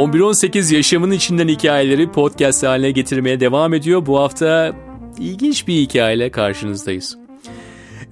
11-18 0.00 0.74
yaşamın 0.74 1.10
içinden 1.10 1.48
hikayeleri 1.48 2.12
podcast 2.12 2.62
haline 2.62 2.90
getirmeye 2.90 3.40
devam 3.40 3.74
ediyor. 3.74 4.06
Bu 4.06 4.18
hafta 4.18 4.72
ilginç 5.18 5.68
bir 5.68 5.74
hikayeyle 5.74 6.30
karşınızdayız. 6.30 7.18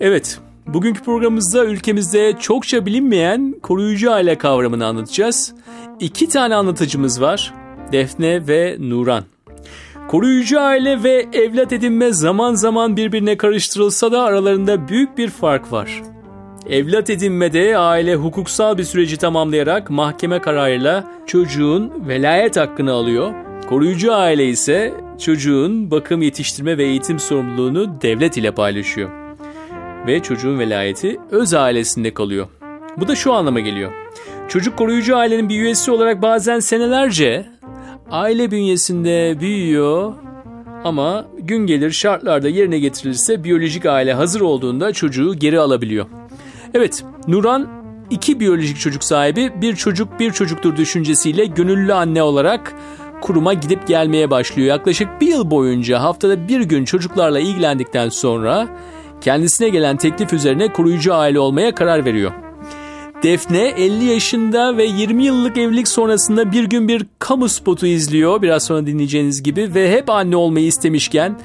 Evet, 0.01 0.39
bugünkü 0.67 1.03
programımızda 1.03 1.65
ülkemizde 1.65 2.37
çokça 2.41 2.87
bilinmeyen 2.87 3.55
koruyucu 3.63 4.13
aile 4.13 4.39
kavramını 4.39 4.87
anlatacağız. 4.87 5.55
İki 6.01 6.29
tane 6.29 6.55
anlatıcımız 6.55 7.21
var. 7.21 7.55
Defne 7.93 8.49
ve 8.49 8.77
Nuran. 8.79 9.25
Koruyucu 10.09 10.61
aile 10.61 11.03
ve 11.03 11.27
evlat 11.33 11.73
edinme 11.73 12.13
zaman 12.13 12.55
zaman 12.55 12.97
birbirine 12.97 13.37
karıştırılsa 13.37 14.13
da 14.13 14.23
aralarında 14.23 14.89
büyük 14.89 15.19
bir 15.19 15.31
fark 15.31 15.73
var. 15.73 16.03
Evlat 16.69 17.11
edinmede 17.11 17.79
aile 17.79 18.15
hukuksal 18.15 18.79
bir 18.79 18.85
süreci 18.85 19.17
tamamlayarak 19.17 19.91
mahkeme 19.91 20.39
kararıyla 20.39 21.05
çocuğun 21.27 21.93
velayet 22.09 22.57
hakkını 22.57 22.93
alıyor. 22.93 23.35
Koruyucu 23.69 24.15
aile 24.15 24.47
ise 24.49 24.95
çocuğun 25.21 25.91
bakım, 25.91 26.23
yetiştirme 26.23 26.79
ve 26.79 26.85
eğitim 26.85 27.19
sorumluluğunu 27.19 28.03
devlet 28.03 28.37
ile 28.37 28.51
paylaşıyor. 28.51 29.11
Ve 30.07 30.23
çocuğun 30.23 30.59
velayeti 30.59 31.21
öz 31.31 31.55
ailesinde 31.55 32.15
kalıyor. 32.15 32.47
Bu 32.97 33.09
da 33.09 33.15
şu 33.15 33.33
anlama 33.33 33.61
geliyor. 33.61 33.93
Çocuk 34.49 34.79
koruyucu 34.79 35.17
ailenin 35.17 35.49
bir 35.49 35.61
üyesi 35.61 35.91
olarak 35.91 36.23
bazen 36.23 36.59
senelerce 36.59 37.47
aile 38.11 38.51
bünyesinde 38.51 39.41
büyüyor 39.41 40.13
ama 40.85 41.27
gün 41.39 41.67
gelir 41.67 41.91
şartlarda 41.91 42.49
yerine 42.49 42.79
getirilirse 42.79 43.45
biyolojik 43.45 43.87
aile 43.87 44.13
hazır 44.13 44.41
olduğunda 44.41 44.93
çocuğu 44.93 45.35
geri 45.35 45.61
alabiliyor. 45.61 46.07
Evet, 46.75 47.05
Nuran 47.29 47.69
iki 48.11 48.41
biyolojik 48.41 48.81
çocuk 48.81 49.05
sahibi 49.05 49.53
bir 49.63 49.77
çocuk 49.77 50.21
bir 50.21 50.33
çocuktur 50.33 50.77
düşüncesiyle 50.77 51.45
gönüllü 51.45 51.95
anne 51.95 52.23
olarak 52.23 52.75
kuruma 53.21 53.55
gidip 53.55 53.87
gelmeye 53.87 54.31
başlıyor. 54.31 54.69
Yaklaşık 54.69 55.09
bir 55.21 55.27
yıl 55.27 55.51
boyunca 55.51 56.03
haftada 56.03 56.49
bir 56.49 56.61
gün 56.61 56.85
çocuklarla 56.85 57.41
ilgilendikten 57.41 58.09
sonra 58.09 58.69
kendisine 59.21 59.69
gelen 59.69 59.97
teklif 59.97 60.33
üzerine 60.33 60.73
koruyucu 60.73 61.15
aile 61.15 61.41
olmaya 61.41 61.75
karar 61.75 62.05
veriyor. 62.05 62.33
Defne 63.23 63.69
50 63.69 64.05
yaşında 64.05 64.77
ve 64.77 64.85
20 64.85 65.25
yıllık 65.25 65.59
evlilik 65.59 65.89
sonrasında 65.89 66.53
bir 66.53 66.65
gün 66.65 66.89
bir 66.89 67.07
kamu 67.19 67.49
spotu 67.49 67.87
izliyor. 67.87 68.43
Biraz 68.43 68.65
sonra 68.65 68.87
dinleyeceğiniz 68.87 69.43
gibi 69.43 69.75
ve 69.75 69.93
hep 69.93 70.11
anne 70.11 70.37
olmayı 70.37 70.67
istemişken 70.67 71.39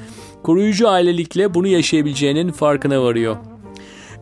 koruyucu 0.44 0.90
ailelikle 0.90 1.54
bunu 1.54 1.68
yaşayabileceğinin 1.68 2.52
farkına 2.52 3.04
varıyor. 3.04 3.53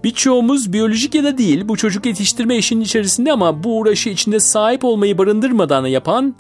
Birçoğumuz 0.04 0.74
biyolojik 0.74 1.16
ya 1.16 1.24
da 1.24 1.38
değil 1.38 1.68
bu 1.68 1.78
çocuk 1.78 2.06
yetiştirme 2.06 2.58
işinin 2.58 2.82
içerisinde 2.82 3.32
ama 3.32 3.64
bu 3.64 3.78
uğraşı 3.78 4.10
içinde 4.10 4.40
sahip 4.40 4.86
olmayı 4.86 5.18
barındırmadan 5.18 5.86
yapan 5.86 6.36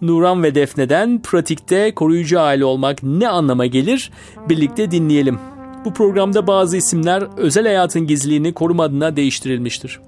Nuran 0.00 0.42
ve 0.42 0.54
Defne'den 0.54 1.22
pratikte 1.22 1.94
koruyucu 1.94 2.40
aile 2.40 2.64
olmak 2.64 3.02
ne 3.02 3.28
anlama 3.28 3.66
gelir 3.66 4.10
birlikte 4.48 4.90
dinleyelim. 4.90 5.38
Bu 5.84 5.94
programda 5.94 6.46
bazı 6.46 6.76
isimler 6.76 7.28
özel 7.36 7.64
hayatın 7.64 8.06
gizliliğini 8.06 8.54
koruma 8.54 8.82
adına 8.82 9.16
değiştirilmiştir. 9.16 10.00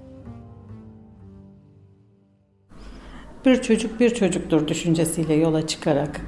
Bir 3.47 3.62
çocuk 3.62 4.01
bir 4.01 4.15
çocuktur 4.15 4.69
düşüncesiyle 4.69 5.34
yola 5.34 5.67
çıkarak 5.67 6.21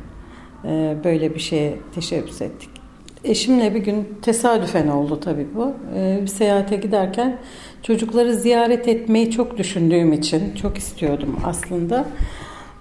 e, 0.65 0.97
böyle 1.05 1.35
bir 1.35 1.41
şeye 1.41 1.79
teşebbüs 1.95 2.43
ettik. 2.43 2.78
Eşimle 3.25 3.75
bir 3.75 3.81
gün 3.81 4.09
tesadüfen 4.23 4.89
oldu 4.89 5.21
tabii 5.21 5.47
bu. 5.55 5.73
E, 5.97 6.19
bir 6.23 6.27
seyahate 6.27 6.77
giderken 6.77 7.39
çocukları 7.83 8.35
ziyaret 8.35 8.89
etmeyi 8.89 9.31
çok 9.31 9.59
düşündüğüm 9.59 10.13
için 10.13 10.55
çok 10.55 10.79
istiyordum 10.79 11.37
aslında. 11.45 12.05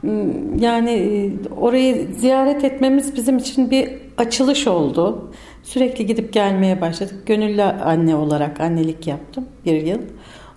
Hmm, 0.01 0.59
yani 0.59 0.91
e, 0.91 1.31
orayı 1.59 2.07
ziyaret 2.19 2.63
etmemiz 2.63 3.16
bizim 3.16 3.38
için 3.38 3.72
bir 3.72 3.89
açılış 4.17 4.67
oldu. 4.67 5.31
Sürekli 5.63 6.06
gidip 6.06 6.34
gelmeye 6.34 6.81
başladık. 6.81 7.16
Gönüllü 7.25 7.63
anne 7.63 8.16
olarak 8.16 8.62
annelik 8.62 9.07
yaptım 9.07 9.45
bir 9.66 9.81
yıl. 9.81 10.00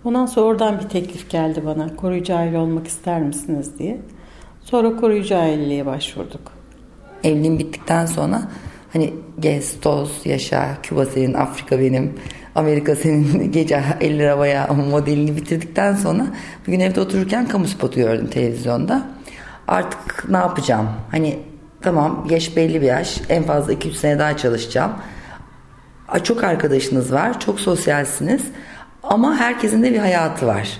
Ondan 0.04 0.26
sonra 0.26 0.46
oradan 0.46 0.78
bir 0.78 0.88
teklif 0.88 1.30
geldi 1.30 1.62
bana. 1.66 1.96
Koruyucu 1.96 2.34
aile 2.34 2.58
olmak 2.58 2.86
ister 2.86 3.22
misiniz 3.22 3.78
diye. 3.78 4.00
Sonra 4.62 4.96
koruyucu 4.96 5.36
aileliğe 5.36 5.86
başvurduk. 5.86 6.52
Evliliğim 7.24 7.58
bittikten 7.58 8.06
sonra 8.06 8.42
hani 8.92 9.14
gez, 9.40 9.80
toz, 9.80 10.20
yaşa, 10.24 10.78
Küba 10.82 11.06
senin, 11.06 11.34
Afrika 11.34 11.80
benim, 11.80 12.14
Amerika 12.54 12.96
senin 12.96 13.52
gece 13.52 13.82
50 14.00 14.18
liraya 14.18 14.66
modelini 14.66 15.36
bitirdikten 15.36 15.94
sonra 15.94 16.26
bugün 16.66 16.80
evde 16.80 17.00
otururken 17.00 17.48
kamu 17.48 17.68
spotu 17.68 18.00
gördüm 18.00 18.26
televizyonda. 18.30 19.06
Artık 19.68 20.30
ne 20.30 20.36
yapacağım? 20.36 20.88
Hani 21.10 21.38
tamam 21.82 22.26
yaş 22.30 22.56
belli 22.56 22.80
bir 22.80 22.86
yaş 22.86 23.20
en 23.28 23.42
fazla 23.42 23.72
2-3 23.72 23.92
sene 23.92 24.18
daha 24.18 24.36
çalışacağım. 24.36 24.92
Çok 26.24 26.44
arkadaşınız 26.44 27.12
var, 27.12 27.40
çok 27.40 27.60
sosyalsiniz 27.60 28.42
ama 29.02 29.36
herkesin 29.36 29.82
de 29.82 29.92
bir 29.92 29.98
hayatı 29.98 30.46
var. 30.46 30.78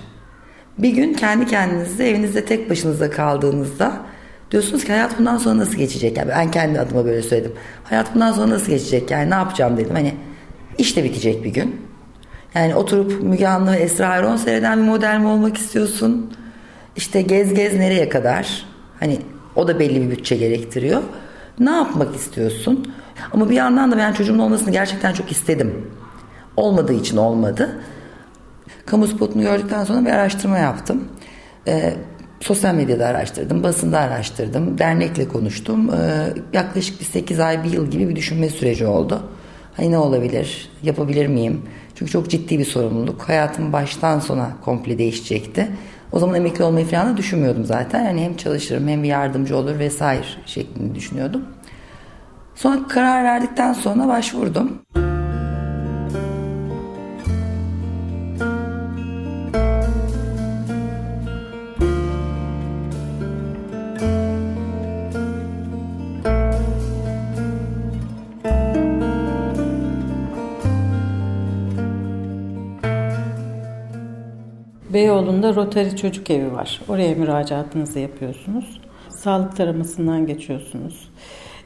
Bir 0.77 0.89
gün 0.89 1.13
kendi 1.13 1.45
kendinizde 1.45 2.09
evinizde 2.09 2.45
tek 2.45 2.69
başınıza 2.69 3.09
kaldığınızda 3.09 4.01
diyorsunuz 4.51 4.83
ki 4.83 4.91
hayat 4.91 5.19
bundan 5.19 5.37
sonra 5.37 5.57
nasıl 5.57 5.75
geçecek? 5.75 6.17
Yani 6.17 6.29
ben 6.29 6.51
kendi 6.51 6.79
adıma 6.79 7.05
böyle 7.05 7.21
söyledim. 7.21 7.53
Hayat 7.83 8.15
bundan 8.15 8.31
sonra 8.31 8.49
nasıl 8.49 8.67
geçecek? 8.67 9.11
Yani 9.11 9.29
ne 9.29 9.35
yapacağım 9.35 9.77
dedim. 9.77 9.95
Hani 9.95 10.15
işte 10.77 11.03
bitecek 11.03 11.43
bir 11.43 11.49
gün. 11.49 11.81
Yani 12.55 12.75
oturup 12.75 13.23
Müge 13.23 13.47
Anlı 13.47 13.71
ve 13.71 13.77
Esra 13.77 14.15
Erol 14.15 14.37
seyreden 14.37 14.77
bir 14.77 14.83
model 14.83 15.19
mi 15.19 15.27
olmak 15.27 15.57
istiyorsun? 15.57 16.33
İşte 16.95 17.21
gez 17.21 17.53
gez 17.53 17.75
nereye 17.75 18.09
kadar? 18.09 18.65
Hani 18.99 19.19
o 19.55 19.67
da 19.67 19.79
belli 19.79 20.01
bir 20.01 20.11
bütçe 20.11 20.35
gerektiriyor. 20.35 21.01
Ne 21.59 21.71
yapmak 21.71 22.15
istiyorsun? 22.15 22.93
Ama 23.33 23.49
bir 23.49 23.55
yandan 23.55 23.91
da 23.91 23.97
ben 23.97 24.13
çocuğumun 24.13 24.39
olmasını 24.39 24.71
gerçekten 24.71 25.13
çok 25.13 25.31
istedim. 25.31 25.91
Olmadığı 26.57 26.93
için 26.93 27.17
olmadı. 27.17 27.81
Kamu 28.85 29.07
spotunu 29.07 29.41
gördükten 29.41 29.83
sonra 29.83 30.05
bir 30.05 30.11
araştırma 30.11 30.57
yaptım. 30.57 31.03
Ee, 31.67 31.93
sosyal 32.41 32.75
medyada 32.75 33.05
araştırdım, 33.05 33.63
basında 33.63 33.99
araştırdım, 33.99 34.77
dernekle 34.77 35.27
konuştum. 35.27 35.89
Ee, 35.93 36.27
yaklaşık 36.53 36.99
bir 36.99 37.05
8 37.05 37.39
ay, 37.39 37.63
bir 37.63 37.71
yıl 37.71 37.91
gibi 37.91 38.09
bir 38.09 38.15
düşünme 38.15 38.49
süreci 38.49 38.85
oldu. 38.85 39.23
Hani 39.77 39.91
ne 39.91 39.97
olabilir, 39.97 40.69
yapabilir 40.83 41.27
miyim? 41.27 41.61
Çünkü 41.95 42.11
çok 42.11 42.29
ciddi 42.29 42.59
bir 42.59 42.65
sorumluluk. 42.65 43.21
Hayatım 43.21 43.73
baştan 43.73 44.19
sona 44.19 44.49
komple 44.65 44.97
değişecekti. 44.97 45.67
O 46.11 46.19
zaman 46.19 46.35
emekli 46.35 46.63
olmayı 46.63 46.85
falan 46.85 47.13
da 47.13 47.17
düşünmüyordum 47.17 47.65
zaten. 47.65 48.05
Yani 48.05 48.21
hem 48.21 48.37
çalışırım 48.37 48.87
hem 48.87 49.03
bir 49.03 49.07
yardımcı 49.07 49.57
olur 49.57 49.79
vesaire 49.79 50.23
şeklinde 50.45 50.95
düşünüyordum. 50.95 51.45
Sonra 52.55 52.87
karar 52.87 53.23
verdikten 53.23 53.73
sonra 53.73 54.07
başvurdum. 54.07 54.81
Beyoğlu'nda 75.41 75.61
Rotary 75.61 75.95
Çocuk 75.95 76.29
Evi 76.29 76.51
var. 76.51 76.81
Oraya 76.89 77.15
müracaatınızı 77.15 77.99
yapıyorsunuz. 77.99 78.81
Sağlık 79.09 79.55
taramasından 79.55 80.27
geçiyorsunuz. 80.27 81.09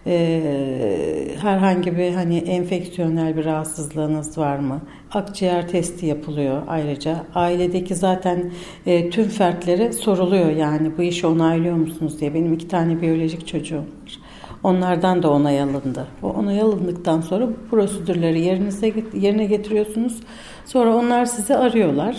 Ee, 0.07 1.27
herhangi 1.41 1.97
bir 1.97 2.13
hani 2.13 2.37
enfeksiyonel 2.37 3.37
bir 3.37 3.45
rahatsızlığınız 3.45 4.37
var 4.37 4.57
mı? 4.57 4.81
Akciğer 5.11 5.67
testi 5.67 6.05
yapılıyor 6.05 6.61
ayrıca. 6.67 7.23
Ailedeki 7.35 7.95
zaten 7.95 8.51
e, 8.85 9.09
tüm 9.09 9.27
fertlere 9.27 9.91
soruluyor 9.93 10.49
yani 10.51 10.91
bu 10.97 11.01
işi 11.01 11.27
onaylıyor 11.27 11.75
musunuz 11.75 12.19
diye. 12.19 12.33
Benim 12.33 12.53
iki 12.53 12.67
tane 12.67 13.01
biyolojik 13.01 13.47
çocuğum 13.47 13.75
var. 13.77 14.19
Onlardan 14.63 15.23
da 15.23 15.31
onay 15.31 15.61
alındı. 15.61 16.07
O 16.23 16.27
onay 16.29 16.61
alındıktan 16.61 17.21
sonra 17.21 17.47
bu 17.47 17.69
prosedürleri 17.69 18.41
yerinize 18.41 18.93
yerine 19.13 19.45
getiriyorsunuz. 19.45 20.19
Sonra 20.65 20.95
onlar 20.95 21.25
sizi 21.25 21.55
arıyorlar. 21.55 22.15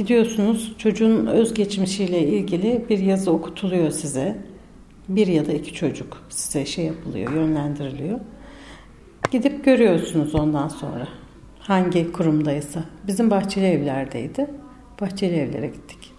Gidiyorsunuz 0.00 0.72
çocuğun 0.78 1.26
özgeçmişiyle 1.26 2.20
ilgili 2.22 2.84
bir 2.88 2.98
yazı 2.98 3.32
okutuluyor 3.32 3.90
size. 3.90 4.36
Bir 5.08 5.26
ya 5.26 5.46
da 5.46 5.52
iki 5.52 5.74
çocuk 5.74 6.22
size 6.28 6.66
şey 6.66 6.84
yapılıyor, 6.84 7.32
yönlendiriliyor. 7.32 8.20
Gidip 9.30 9.64
görüyorsunuz 9.64 10.34
ondan 10.34 10.68
sonra. 10.68 11.08
Hangi 11.58 12.12
kurumdaysa. 12.12 12.84
Bizim 13.06 13.30
Bahçeli 13.30 13.66
Evler'deydi. 13.66 14.46
Bahçeli 15.00 15.34
Evler'e 15.34 15.66
gittik. 15.66 16.12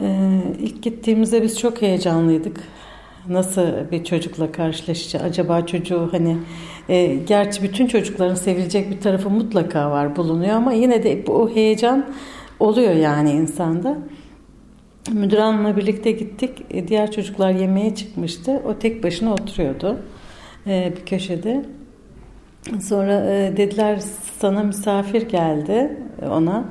Ee, 0.00 0.40
ilk 0.60 0.82
gittiğimizde 0.82 1.42
biz 1.42 1.58
çok 1.58 1.82
heyecanlıydık. 1.82 2.60
Nasıl 3.28 3.90
bir 3.90 4.04
çocukla 4.04 4.52
karşılaşacağız? 4.52 5.24
Acaba 5.24 5.66
çocuğu 5.66 6.08
hani 6.12 6.36
e, 6.88 7.14
gerçi 7.14 7.62
bütün 7.62 7.86
çocukların 7.86 8.34
sevilecek 8.34 8.90
bir 8.90 9.00
tarafı 9.00 9.30
mutlaka 9.30 9.90
var 9.90 10.16
bulunuyor 10.16 10.52
ama 10.52 10.72
yine 10.72 11.02
de 11.02 11.26
bu 11.26 11.50
heyecan 11.54 12.06
oluyor 12.62 12.94
yani 12.94 13.30
insanda. 13.30 13.98
Müdür 15.12 15.38
hanımla 15.38 15.76
birlikte 15.76 16.10
gittik. 16.12 16.64
E, 16.70 16.88
diğer 16.88 17.10
çocuklar 17.10 17.50
yemeğe 17.50 17.94
çıkmıştı. 17.94 18.62
O 18.66 18.78
tek 18.78 19.04
başına 19.04 19.32
oturuyordu 19.32 19.98
e, 20.66 20.92
bir 20.96 21.06
köşede. 21.06 21.64
Sonra 22.80 23.24
e, 23.34 23.56
dediler 23.56 23.96
sana 24.38 24.62
misafir 24.62 25.22
geldi 25.22 25.96
ona. 26.30 26.64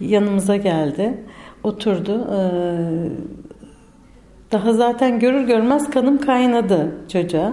Yanımıza 0.00 0.56
geldi. 0.56 1.24
Oturdu. 1.64 2.28
Daha 4.52 4.72
zaten 4.72 5.18
görür 5.18 5.46
görmez 5.46 5.90
kanım 5.90 6.18
kaynadı 6.18 6.92
çocuğa. 7.12 7.52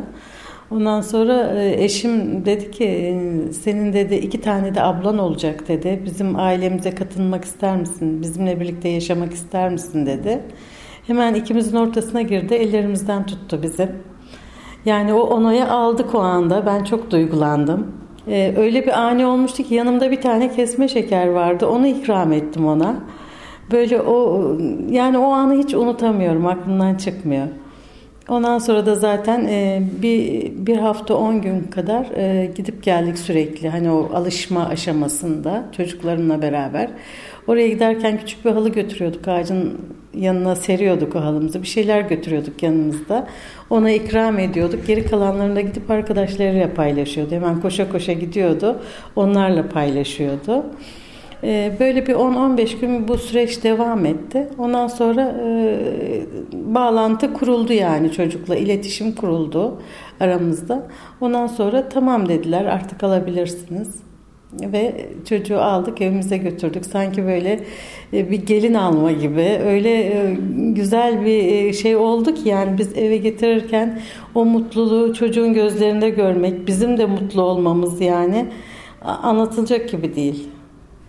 Ondan 0.74 1.02
sonra 1.02 1.54
e, 1.56 1.84
eşim 1.84 2.46
dedi 2.46 2.72
ki 2.72 3.18
senin 3.62 3.94
dedi 3.94 4.16
iki 4.16 4.42
tane 4.42 4.76
de 4.76 4.82
ablan 4.82 5.18
olacak 5.18 5.68
dedi. 5.68 6.02
Bizim 6.06 6.40
ailemize 6.40 6.96
katılmak 6.96 7.46
ister 7.46 7.78
misin? 7.78 8.22
Bizimle 8.22 8.60
birlikte 8.60 8.90
yaşamak 8.90 9.34
ister 9.34 9.70
misin 9.70 10.06
dedi. 10.06 10.42
Hemen 11.08 11.34
ikimizin 11.34 11.78
ortasına 11.78 12.22
girdi. 12.22 12.54
Ellerimizden 12.54 13.26
tuttu 13.26 13.60
bizim. 13.64 13.90
Yani 14.86 15.14
o 15.14 15.22
onayı 15.22 15.72
aldık 15.72 16.16
o 16.16 16.20
anda. 16.20 16.66
Ben 16.66 16.84
çok 16.84 17.12
duygulandım. 17.12 17.92
Ee, 18.28 18.54
öyle 18.58 18.86
bir 18.86 19.02
ani 19.02 19.26
olmuştu 19.26 19.64
ki 19.64 19.76
yanımda 19.76 20.12
bir 20.12 20.22
tane 20.22 20.52
kesme 20.52 20.88
şeker 20.88 21.28
vardı. 21.28 21.68
Onu 21.68 21.88
ikram 21.88 22.34
ettim 22.34 22.68
ona. 22.68 22.96
Böyle 23.72 24.02
o 24.02 24.48
yani 24.90 25.18
o 25.18 25.32
anı 25.32 25.54
hiç 25.54 25.74
unutamıyorum. 25.74 26.46
Aklımdan 26.46 26.96
çıkmıyor. 26.96 27.48
Ondan 28.30 28.58
sonra 28.58 28.86
da 28.86 28.96
zaten 28.96 29.48
e, 29.48 29.82
bir, 30.02 30.52
bir 30.66 30.78
hafta 30.78 31.16
on 31.16 31.42
gün 31.42 31.64
kadar 31.64 32.06
e, 32.16 32.52
gidip 32.56 32.84
geldik 32.84 33.20
sürekli. 33.20 33.70
Hani 33.70 33.92
o 33.92 34.10
alışma 34.14 34.68
aşamasında 34.68 35.66
çocuklarımla 35.78 36.42
beraber. 36.42 36.90
Oraya 37.48 37.68
giderken 37.68 38.20
küçük 38.20 38.46
bir 38.46 38.52
halı 38.52 38.70
götürüyorduk. 38.70 39.28
Ağacın 39.28 39.82
yanına 40.14 40.56
seriyorduk 40.56 41.16
o 41.16 41.22
halımızı. 41.22 41.62
Bir 41.62 41.68
şeyler 41.68 42.02
götürüyorduk 42.02 42.64
yanımızda. 42.64 43.28
Ona 43.70 43.92
ikram 43.92 44.40
ediyorduk. 44.40 44.88
Geri 44.88 45.06
kalanlarını 45.06 45.56
da 45.56 45.62
gidip 45.62 45.92
arkadaşlarıyla 45.92 46.74
paylaşıyordu. 46.74 47.36
Hemen 47.36 47.62
koşa 47.62 47.90
koşa 47.90 48.14
gidiyordu. 48.14 48.80
Onlarla 49.16 49.70
paylaşıyordu. 49.70 50.64
Ee, 51.44 51.72
böyle 51.80 52.08
bir 52.08 52.14
10-15 52.14 52.80
gün 52.80 53.08
bu 53.08 53.18
süreç 53.18 53.64
devam 53.64 54.06
etti. 54.06 54.48
Ondan 54.58 54.88
sonra 54.88 55.36
e, 55.46 55.80
bağlantı 56.54 57.34
kuruldu 57.34 57.74
yani 57.74 58.12
çocukla 58.12 58.56
iletişim 58.56 59.16
kuruldu 59.16 59.82
aramızda. 60.20 60.88
Ondan 61.22 61.48
sonra 61.48 61.90
tamam 61.90 62.30
dediler 62.30 62.66
artık 62.66 63.04
alabilirsiniz. 63.04 63.96
Ve 64.62 65.06
çocuğu 65.30 65.62
aldık 65.62 66.02
evimize 66.02 66.38
götürdük. 66.38 66.86
Sanki 66.86 67.26
böyle 67.26 67.60
e, 68.14 68.32
bir 68.32 68.46
gelin 68.46 68.74
alma 68.74 69.12
gibi 69.12 69.60
öyle 69.66 69.90
e, 69.90 70.38
güzel 70.58 71.26
bir 71.26 71.74
şey 71.74 71.96
oldu 71.96 72.36
ki 72.36 72.50
yani 72.50 72.78
biz 72.78 72.98
eve 72.98 73.18
getirirken 73.18 74.02
o 74.36 74.46
mutluluğu 74.46 75.14
çocuğun 75.14 75.54
gözlerinde 75.54 76.10
görmek, 76.10 76.68
bizim 76.68 76.98
de 76.98 77.06
mutlu 77.06 77.42
olmamız 77.42 78.02
yani 78.02 78.46
anlatılacak 79.02 79.90
gibi 79.90 80.16
değil. 80.16 80.53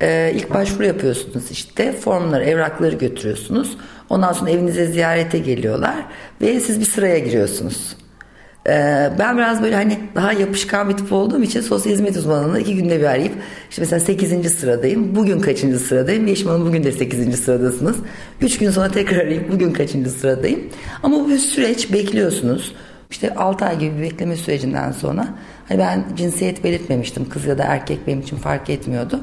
Ee, 0.05 0.33
ilk 0.35 0.55
başvuru 0.55 0.87
yapıyorsunuz 0.87 1.51
işte. 1.51 1.93
Formları 1.93 2.45
evrakları 2.45 2.97
götürüyorsunuz. 2.97 3.77
Ondan 4.09 4.33
sonra 4.33 4.51
evinize 4.51 4.87
ziyarete 4.87 5.39
geliyorlar 5.39 5.95
ve 6.41 6.61
siz 6.61 6.81
bir 6.81 6.85
sıraya 6.85 7.19
giriyorsunuz. 7.19 7.97
Ee, 8.69 9.11
ben 9.19 9.37
biraz 9.37 9.63
böyle 9.63 9.75
hani 9.75 9.99
daha 10.15 10.33
yapışkan 10.33 10.89
bir 10.89 10.97
tip 10.97 11.13
olduğum 11.13 11.43
için 11.43 11.61
sosyal 11.61 11.93
hizmet 11.93 12.17
uzmanını 12.17 12.61
iki 12.61 12.77
günde 12.77 12.99
bir 12.99 13.05
arayıp 13.05 13.33
işte 13.71 13.83
mesela 13.83 14.01
8. 14.01 14.55
sıradayım 14.55 15.17
bugün 15.17 15.41
kaçıncı 15.41 15.79
sıradayım? 15.79 16.27
Yeşim 16.27 16.49
Hanım 16.49 16.67
bugün 16.67 16.85
de 16.85 16.93
8. 16.93 17.41
sıradasınız. 17.41 17.97
3 18.41 18.59
gün 18.59 18.71
sonra 18.71 18.89
tekrar 18.89 19.17
arayıp 19.17 19.53
bugün 19.53 19.73
kaçıncı 19.73 20.11
sıradayım? 20.11 20.61
Ama 21.03 21.21
bu 21.21 21.29
bir 21.29 21.39
süreç 21.39 21.93
bekliyorsunuz. 21.93 22.75
İşte 23.11 23.35
6 23.35 23.65
ay 23.65 23.79
gibi 23.79 23.97
bir 23.97 24.03
bekleme 24.03 24.37
sürecinden 24.37 24.93
sonra 24.93 25.29
hani 25.69 25.79
ben 25.79 26.05
cinsiyet 26.17 26.65
belirtmemiştim. 26.65 27.29
Kız 27.29 27.47
ya 27.47 27.59
da 27.59 27.65
erkek 27.65 28.07
benim 28.07 28.21
için 28.21 28.37
fark 28.37 28.71
etmiyordu 28.71 29.21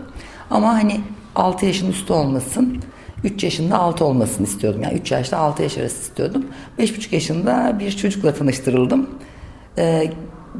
ama 0.51 0.73
hani 0.73 1.01
6 1.35 1.65
yaşın 1.65 1.89
üstü 1.91 2.13
olmasın. 2.13 2.77
3 3.23 3.43
yaşında 3.43 3.77
6 3.79 4.05
olmasını 4.05 4.47
istiyordum. 4.47 4.81
Yani 4.83 4.93
3 4.93 5.11
yaşta 5.11 5.37
6 5.37 5.63
yaş 5.63 5.77
arası 5.77 6.01
istiyordum. 6.01 6.45
5,5 6.79 7.15
yaşında 7.15 7.77
bir 7.79 7.91
çocukla 7.91 8.33
tanıştırıldım. 8.33 9.09
Ee, 9.77 10.11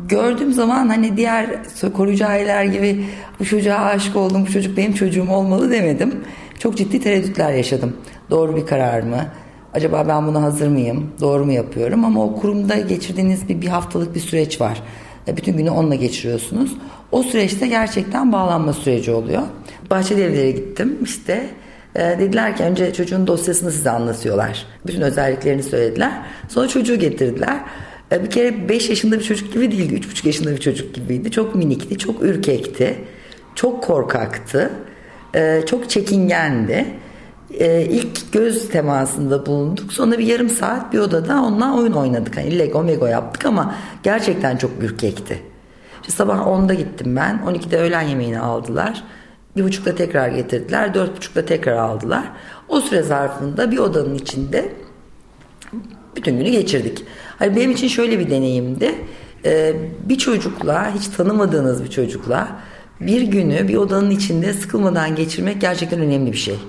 gördüğüm 0.07 0.53
zaman 0.53 0.89
hani 0.89 1.17
diğer 1.17 1.49
koruyucu 1.97 2.27
aileler 2.27 2.63
gibi 2.63 3.05
bu 3.39 3.45
çocuğa 3.45 3.77
aşık 3.77 4.15
oldum, 4.15 4.45
bu 4.47 4.51
çocuk 4.51 4.77
benim 4.77 4.93
çocuğum 4.93 5.29
olmalı 5.29 5.71
demedim. 5.71 6.23
Çok 6.59 6.77
ciddi 6.77 6.99
tereddütler 6.99 7.53
yaşadım. 7.53 7.97
Doğru 8.29 8.55
bir 8.55 8.65
karar 8.65 9.01
mı? 9.01 9.25
Acaba 9.73 10.05
ben 10.07 10.27
buna 10.27 10.41
hazır 10.41 10.67
mıyım? 10.67 11.11
Doğru 11.21 11.45
mu 11.45 11.51
yapıyorum? 11.51 12.05
Ama 12.05 12.23
o 12.23 12.35
kurumda 12.35 12.75
geçirdiğiniz 12.75 13.49
bir, 13.49 13.61
bir 13.61 13.67
haftalık 13.67 14.15
bir 14.15 14.19
süreç 14.19 14.61
var. 14.61 14.81
E, 15.27 15.37
bütün 15.37 15.57
günü 15.57 15.69
onunla 15.69 15.95
geçiriyorsunuz. 15.95 16.73
O 17.11 17.23
süreçte 17.23 17.67
gerçekten 17.67 18.31
bağlanma 18.31 18.73
süreci 18.73 19.11
oluyor. 19.11 19.41
Bahçeli 19.89 20.21
evlere 20.21 20.51
gittim 20.51 20.97
işte. 21.03 21.49
E, 21.95 21.99
dediler 21.99 22.57
ki 22.57 22.63
önce 22.63 22.93
çocuğun 22.93 23.27
dosyasını 23.27 23.71
size 23.71 23.89
anlatıyorlar. 23.89 24.65
Bütün 24.87 25.01
özelliklerini 25.01 25.63
söylediler. 25.63 26.11
Sonra 26.49 26.67
çocuğu 26.67 26.95
getirdiler. 26.95 27.59
E, 28.11 28.23
bir 28.23 28.29
kere 28.29 28.69
5 28.69 28.89
yaşında 28.89 29.19
bir 29.19 29.23
çocuk 29.23 29.53
gibi 29.53 29.71
değildi. 29.71 29.95
3,5 29.95 30.27
yaşında 30.27 30.51
bir 30.51 30.57
çocuk 30.57 30.95
gibiydi. 30.95 31.31
Çok 31.31 31.55
minikti, 31.55 31.97
çok 31.97 32.23
ürkekti. 32.23 32.95
Çok 33.55 33.83
korkaktı. 33.83 34.71
E, 35.35 35.61
çok 35.65 35.89
çekingendi. 35.89 36.85
E, 37.59 37.81
ilk 37.81 38.33
göz 38.33 38.69
temasında 38.69 39.45
bulunduk. 39.45 39.93
Sonra 39.93 40.17
bir 40.17 40.25
yarım 40.25 40.49
saat 40.49 40.93
bir 40.93 40.99
odada 40.99 41.41
onunla 41.41 41.77
oyun 41.77 41.93
oynadık. 41.93 42.37
Hani 42.37 42.59
Lego 42.59 42.83
Mego 42.83 43.05
yaptık 43.05 43.45
ama 43.45 43.75
gerçekten 44.03 44.57
çok 44.57 44.71
ürkekti. 44.81 45.50
İşte 46.01 46.13
sabah 46.13 46.38
10'da 46.38 46.74
gittim 46.74 47.15
ben. 47.15 47.42
12'de 47.45 47.77
öğlen 47.77 48.01
yemeğini 48.01 48.39
aldılar. 48.39 49.03
Bir 49.56 49.63
buçukta 49.63 49.95
tekrar 49.95 50.30
getirdiler. 50.30 50.94
Dört 50.94 51.18
buçukta 51.18 51.45
tekrar 51.45 51.74
aldılar. 51.74 52.24
O 52.69 52.81
süre 52.81 53.01
zarfında 53.01 53.71
bir 53.71 53.77
odanın 53.77 54.15
içinde 54.15 54.74
bütün 56.15 56.38
günü 56.38 56.50
geçirdik. 56.50 57.06
Hani 57.39 57.56
benim 57.56 57.71
için 57.71 57.88
şöyle 57.88 58.19
bir 58.19 58.30
deneyimdi. 58.30 58.95
Ee, 59.45 59.74
bir 60.03 60.18
çocukla, 60.18 60.95
hiç 60.95 61.07
tanımadığınız 61.07 61.83
bir 61.83 61.90
çocukla 61.90 62.47
bir 63.02 63.21
günü 63.21 63.68
bir 63.68 63.75
odanın 63.75 64.09
içinde 64.09 64.54
sıkılmadan 64.54 65.16
geçirmek 65.16 65.61
gerçekten 65.61 65.99
önemli 65.99 66.31
bir 66.31 66.37
şey. 66.37 66.59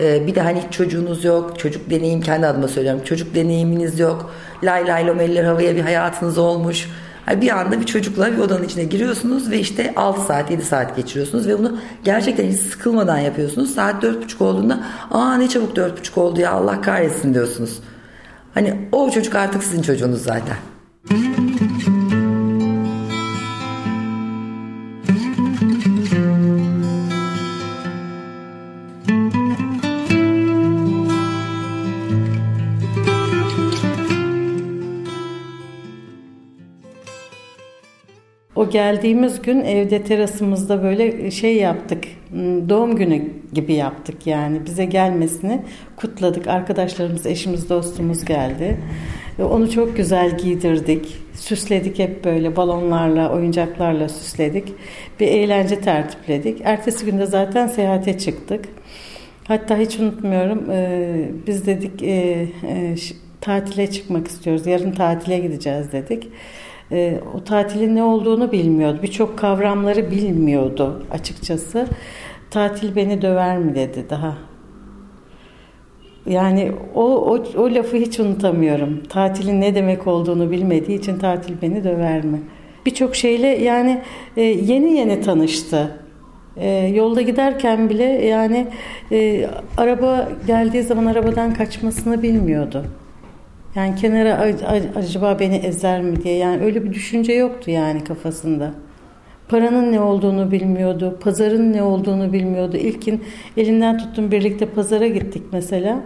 Ee, 0.00 0.26
bir 0.26 0.34
de 0.34 0.40
hani 0.40 0.62
çocuğunuz 0.70 1.24
yok, 1.24 1.58
çocuk 1.58 1.90
deneyim 1.90 2.20
kendi 2.20 2.46
adıma 2.46 2.68
söylüyorum. 2.68 3.00
Çocuk 3.04 3.34
deneyiminiz 3.34 3.98
yok. 3.98 4.30
Lay 4.62 4.86
lay 4.86 5.06
lom 5.06 5.20
eller 5.20 5.44
havaya 5.44 5.76
bir 5.76 5.80
hayatınız 5.80 6.38
olmuş 6.38 6.88
bir 7.36 7.60
anda 7.60 7.80
bir 7.80 7.86
çocukla 7.86 8.32
bir 8.32 8.38
odanın 8.38 8.64
içine 8.64 8.84
giriyorsunuz 8.84 9.50
ve 9.50 9.58
işte 9.58 9.92
6 9.96 10.20
saat 10.20 10.50
7 10.50 10.64
saat 10.64 10.96
geçiriyorsunuz 10.96 11.48
ve 11.48 11.58
bunu 11.58 11.78
gerçekten 12.04 12.44
hiç 12.44 12.60
sıkılmadan 12.60 13.18
yapıyorsunuz. 13.18 13.74
Saat 13.74 14.04
4.30 14.04 14.44
olduğunda 14.44 14.80
aa 15.10 15.34
ne 15.34 15.48
çabuk 15.48 15.76
4.30 15.76 16.20
oldu 16.20 16.40
ya 16.40 16.50
Allah 16.52 16.80
kahretsin 16.80 17.34
diyorsunuz. 17.34 17.78
Hani 18.54 18.88
o 18.92 19.10
çocuk 19.10 19.34
artık 19.34 19.64
sizin 19.64 19.82
çocuğunuz 19.82 20.22
zaten. 20.22 20.56
Geldiğimiz 38.70 39.42
gün 39.42 39.60
evde 39.60 40.02
terasımızda 40.02 40.82
böyle 40.82 41.30
şey 41.30 41.56
yaptık. 41.56 42.04
Hmm, 42.30 42.68
doğum 42.68 42.96
günü 42.96 43.22
gibi 43.52 43.74
yaptık 43.74 44.26
yani. 44.26 44.66
Bize 44.66 44.84
gelmesini 44.84 45.62
kutladık. 45.96 46.46
Arkadaşlarımız, 46.46 47.26
eşimiz, 47.26 47.70
dostumuz 47.70 48.24
geldi. 48.24 48.76
Onu 49.38 49.70
çok 49.70 49.96
güzel 49.96 50.38
giydirdik. 50.38 51.16
Süsledik 51.34 51.98
hep 51.98 52.24
böyle 52.24 52.56
balonlarla, 52.56 53.32
oyuncaklarla 53.32 54.08
süsledik. 54.08 54.72
Bir 55.20 55.26
eğlence 55.26 55.80
tertipledik. 55.80 56.60
Ertesi 56.64 57.04
günde 57.06 57.26
zaten 57.26 57.66
seyahate 57.66 58.18
çıktık. 58.18 58.64
Hatta 59.44 59.78
hiç 59.78 59.98
unutmuyorum. 59.98 60.64
Biz 61.46 61.66
dedik 61.66 62.02
tatile 63.40 63.90
çıkmak 63.90 64.28
istiyoruz. 64.28 64.66
Yarın 64.66 64.92
tatile 64.92 65.38
gideceğiz 65.38 65.92
dedik 65.92 66.28
e, 66.92 67.20
o 67.34 67.44
tatilin 67.44 67.96
ne 67.96 68.02
olduğunu 68.02 68.52
bilmiyordu. 68.52 68.98
Birçok 69.02 69.38
kavramları 69.38 70.10
bilmiyordu 70.10 71.02
açıkçası. 71.10 71.86
Tatil 72.50 72.96
beni 72.96 73.22
döver 73.22 73.58
mi 73.58 73.74
dedi 73.74 74.06
daha. 74.10 74.38
Yani 76.26 76.72
o, 76.94 77.04
o, 77.04 77.44
o 77.56 77.74
lafı 77.74 77.96
hiç 77.96 78.20
unutamıyorum. 78.20 79.02
Tatilin 79.08 79.60
ne 79.60 79.74
demek 79.74 80.06
olduğunu 80.06 80.50
bilmediği 80.50 80.98
için 80.98 81.18
tatil 81.18 81.54
beni 81.62 81.84
döver 81.84 82.24
mi? 82.24 82.40
Birçok 82.86 83.16
şeyle 83.16 83.46
yani 83.46 84.02
e, 84.36 84.42
yeni 84.42 84.92
yeni 84.92 85.20
tanıştı. 85.20 85.96
E, 86.56 86.68
yolda 86.70 87.20
giderken 87.20 87.90
bile 87.90 88.04
yani 88.04 88.66
e, 89.12 89.46
araba 89.76 90.28
geldiği 90.46 90.82
zaman 90.82 91.06
arabadan 91.06 91.54
kaçmasını 91.54 92.22
bilmiyordu. 92.22 92.84
Yani 93.74 93.94
kenara 93.94 94.54
acaba 94.96 95.38
beni 95.38 95.56
ezer 95.56 96.02
mi 96.02 96.22
diye 96.22 96.36
yani 96.36 96.62
öyle 96.62 96.84
bir 96.84 96.92
düşünce 96.92 97.32
yoktu 97.32 97.70
yani 97.70 98.04
kafasında. 98.04 98.74
Paranın 99.48 99.92
ne 99.92 100.00
olduğunu 100.00 100.50
bilmiyordu, 100.50 101.18
pazarın 101.20 101.72
ne 101.72 101.82
olduğunu 101.82 102.32
bilmiyordu. 102.32 102.76
İlkin 102.76 103.24
elinden 103.56 103.98
tuttum 103.98 104.30
birlikte 104.30 104.66
pazara 104.66 105.06
gittik 105.06 105.42
mesela. 105.52 106.00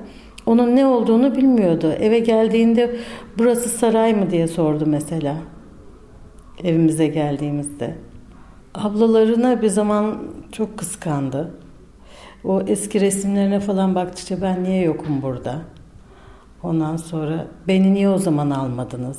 Onun 0.47 0.77
ne 0.77 0.87
olduğunu 0.87 1.37
bilmiyordu. 1.37 1.93
Eve 2.01 2.19
geldiğinde 2.19 2.97
burası 3.39 3.69
saray 3.69 4.15
mı 4.15 4.31
diye 4.31 4.47
sordu 4.47 4.85
mesela. 4.87 5.37
Evimize 6.65 7.07
geldiğimizde. 7.07 7.95
Ablalarına 8.75 9.63
bir 9.63 9.69
zaman 9.69 10.23
çok 10.53 10.79
kıskandı. 10.79 11.51
O 12.45 12.63
eski 12.67 13.01
resimlerine 13.01 13.61
falan 13.61 13.95
baktıkça 13.95 14.43
ben 14.43 14.65
niye 14.65 14.83
yokum 14.83 15.23
burada? 15.23 15.74
Ondan 16.65 16.97
sonra 16.97 17.47
beni 17.69 17.95
niye 17.95 18.09
o 18.09 18.19
zaman 18.19 18.51
almadınız? 18.51 19.19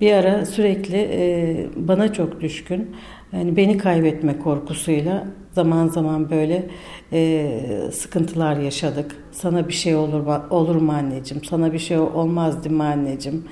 Bir 0.00 0.12
ara 0.12 0.46
sürekli 0.46 0.96
e, 0.96 1.66
bana 1.76 2.12
çok 2.12 2.40
düşkün. 2.40 2.96
Yani 3.32 3.56
beni 3.56 3.78
kaybetme 3.78 4.38
korkusuyla 4.38 5.26
zaman 5.52 5.88
zaman 5.88 6.30
böyle 6.30 6.70
e, 7.12 7.60
sıkıntılar 7.92 8.56
yaşadık. 8.56 9.16
Sana 9.32 9.68
bir 9.68 9.72
şey 9.72 9.94
olur 9.96 10.26
olur 10.50 10.76
mu 10.76 10.92
anneciğim? 10.92 11.44
Sana 11.44 11.72
bir 11.72 11.78
şey 11.78 11.98
olmaz 11.98 12.64
değil 12.64 12.76
mi 12.76 12.82
anneciğim? 12.82 13.44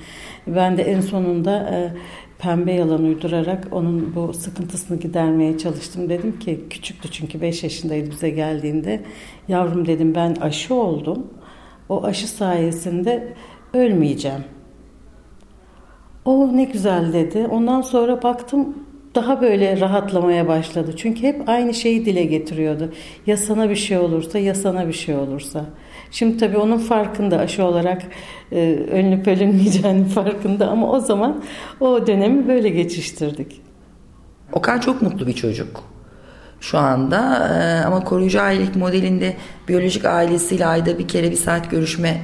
Ben 0.47 0.77
de 0.77 0.83
en 0.83 1.01
sonunda 1.01 1.69
e, 1.69 1.93
pembe 2.39 2.73
yalan 2.73 3.03
uydurarak 3.03 3.67
onun 3.71 4.15
bu 4.15 4.33
sıkıntısını 4.33 4.99
gidermeye 4.99 5.57
çalıştım. 5.57 6.09
Dedim 6.09 6.39
ki 6.39 6.65
küçüktü 6.69 7.11
çünkü 7.11 7.41
5 7.41 7.63
yaşındaydı 7.63 8.11
bize 8.11 8.29
geldiğinde. 8.29 9.01
Yavrum 9.47 9.87
dedim 9.87 10.15
ben 10.15 10.35
aşı 10.35 10.73
oldum. 10.73 11.27
O 11.91 12.03
aşı 12.03 12.27
sayesinde 12.27 13.33
ölmeyeceğim. 13.73 14.43
O 16.25 16.57
ne 16.57 16.63
güzel 16.63 17.13
dedi. 17.13 17.47
Ondan 17.51 17.81
sonra 17.81 18.23
baktım 18.23 18.75
daha 19.15 19.41
böyle 19.41 19.79
rahatlamaya 19.79 20.47
başladı. 20.47 20.93
Çünkü 20.97 21.21
hep 21.21 21.49
aynı 21.49 21.73
şeyi 21.73 22.05
dile 22.05 22.23
getiriyordu. 22.23 22.91
Ya 23.27 23.37
sana 23.37 23.69
bir 23.69 23.75
şey 23.75 23.97
olursa 23.97 24.39
ya 24.39 24.55
sana 24.55 24.87
bir 24.87 24.93
şey 24.93 25.15
olursa. 25.15 25.65
Şimdi 26.11 26.37
tabii 26.37 26.57
onun 26.57 26.77
farkında 26.77 27.37
aşı 27.37 27.63
olarak 27.63 28.03
e, 28.51 28.79
önlüp 28.91 29.27
ölünmeyeceğinin 29.27 30.03
farkında 30.17 30.67
ama 30.67 30.91
o 30.91 30.99
zaman 30.99 31.43
o 31.79 32.07
dönemi 32.07 32.47
böyle 32.47 32.69
geçiştirdik. 32.69 33.61
Okan 34.53 34.79
çok 34.79 35.01
mutlu 35.01 35.27
bir 35.27 35.33
çocuk 35.33 35.83
şu 36.61 36.77
anda 36.77 37.49
e, 37.53 37.85
ama 37.85 38.03
koruyucu 38.03 38.41
ailelik 38.41 38.75
modelinde 38.75 39.35
biyolojik 39.67 40.05
ailesiyle 40.05 40.65
ayda 40.65 40.99
bir 40.99 41.07
kere 41.07 41.31
bir 41.31 41.35
saat 41.35 41.71
görüşme 41.71 42.21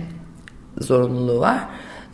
zorunluluğu 0.79 1.39
var. 1.39 1.59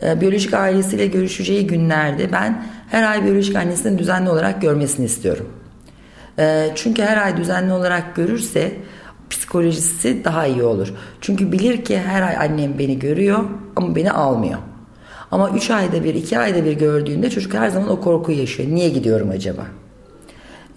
E, 0.02 0.20
biyolojik 0.20 0.54
ailesiyle 0.54 1.06
görüşeceği 1.06 1.66
günlerde 1.66 2.32
ben 2.32 2.66
her 2.90 3.02
ay 3.02 3.24
biyolojik 3.24 3.56
annesini 3.56 3.98
düzenli 3.98 4.30
olarak 4.30 4.62
görmesini 4.62 5.06
istiyorum. 5.06 5.48
E, 6.38 6.70
çünkü 6.74 7.02
her 7.02 7.16
ay 7.16 7.36
düzenli 7.36 7.72
olarak 7.72 8.16
görürse 8.16 8.72
psikolojisi 9.30 10.24
daha 10.24 10.46
iyi 10.46 10.62
olur. 10.62 10.92
Çünkü 11.20 11.52
bilir 11.52 11.84
ki 11.84 11.98
her 11.98 12.22
ay 12.22 12.36
annem 12.36 12.78
beni 12.78 12.98
görüyor 12.98 13.44
ama 13.76 13.96
beni 13.96 14.12
almıyor. 14.12 14.58
Ama 15.30 15.50
3 15.50 15.70
ayda 15.70 16.04
bir, 16.04 16.14
2 16.14 16.38
ayda 16.38 16.64
bir 16.64 16.72
gördüğünde 16.72 17.30
çocuk 17.30 17.54
her 17.54 17.68
zaman 17.68 17.90
o 17.90 18.00
korkuyu 18.00 18.38
yaşıyor. 18.38 18.68
Niye 18.68 18.88
gidiyorum 18.88 19.30
acaba? 19.30 19.66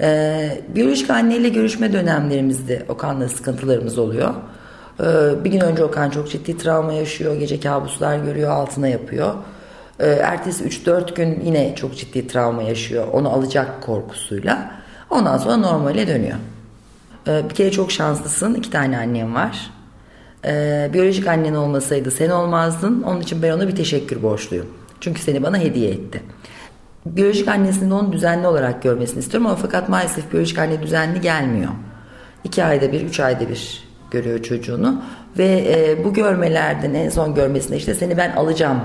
Ee, 0.01 0.61
biyolojik 0.75 1.09
anneyle 1.09 1.49
görüşme 1.49 1.93
dönemlerimizde 1.93 2.85
Okan'la 2.89 3.29
sıkıntılarımız 3.29 3.97
oluyor. 3.97 4.33
Ee, 4.99 5.03
bir 5.43 5.51
gün 5.51 5.59
önce 5.59 5.83
Okan 5.83 6.09
çok 6.09 6.31
ciddi 6.31 6.57
travma 6.57 6.93
yaşıyor. 6.93 7.35
Gece 7.35 7.59
kabuslar 7.59 8.17
görüyor, 8.17 8.49
altına 8.51 8.87
yapıyor. 8.87 9.33
Ee, 9.99 10.07
ertesi 10.07 10.63
3-4 10.63 11.15
gün 11.15 11.41
yine 11.45 11.75
çok 11.75 11.97
ciddi 11.97 12.27
travma 12.27 12.63
yaşıyor. 12.63 13.07
Onu 13.13 13.29
alacak 13.29 13.81
korkusuyla. 13.81 14.71
Ondan 15.09 15.37
sonra 15.37 15.57
normale 15.57 16.07
dönüyor. 16.07 16.37
Ee, 17.27 17.49
bir 17.49 17.55
kere 17.55 17.71
çok 17.71 17.91
şanslısın. 17.91 18.53
iki 18.53 18.69
tane 18.69 18.97
annem 18.97 19.35
var. 19.35 19.71
Ee, 20.45 20.89
biyolojik 20.93 21.27
annen 21.27 21.53
olmasaydı 21.53 22.11
sen 22.11 22.29
olmazdın. 22.29 23.03
Onun 23.03 23.21
için 23.21 23.41
ben 23.41 23.51
ona 23.51 23.67
bir 23.67 23.75
teşekkür 23.75 24.23
borçluyum. 24.23 24.67
Çünkü 25.01 25.21
seni 25.21 25.43
bana 25.43 25.57
hediye 25.57 25.91
etti. 25.91 26.23
Biyolojik 27.15 27.47
annesinin 27.47 27.91
onu 27.91 28.11
düzenli 28.11 28.47
olarak 28.47 28.83
görmesini 28.83 29.19
istiyorum 29.19 29.47
ama 29.47 29.55
fakat 29.55 29.89
maalesef 29.89 30.31
biyolojik 30.31 30.59
anne 30.59 30.81
düzenli 30.81 31.21
gelmiyor. 31.21 31.71
İki 32.43 32.63
ayda 32.63 32.91
bir, 32.91 33.01
üç 33.01 33.19
ayda 33.19 33.49
bir 33.49 33.83
görüyor 34.11 34.43
çocuğunu 34.43 35.01
ve 35.37 35.65
e, 35.67 36.05
bu 36.05 36.13
görmelerden 36.13 36.93
en 36.93 37.09
son 37.09 37.35
görmesinde 37.35 37.77
işte 37.77 37.93
seni 37.93 38.17
ben 38.17 38.31
alacağım 38.31 38.81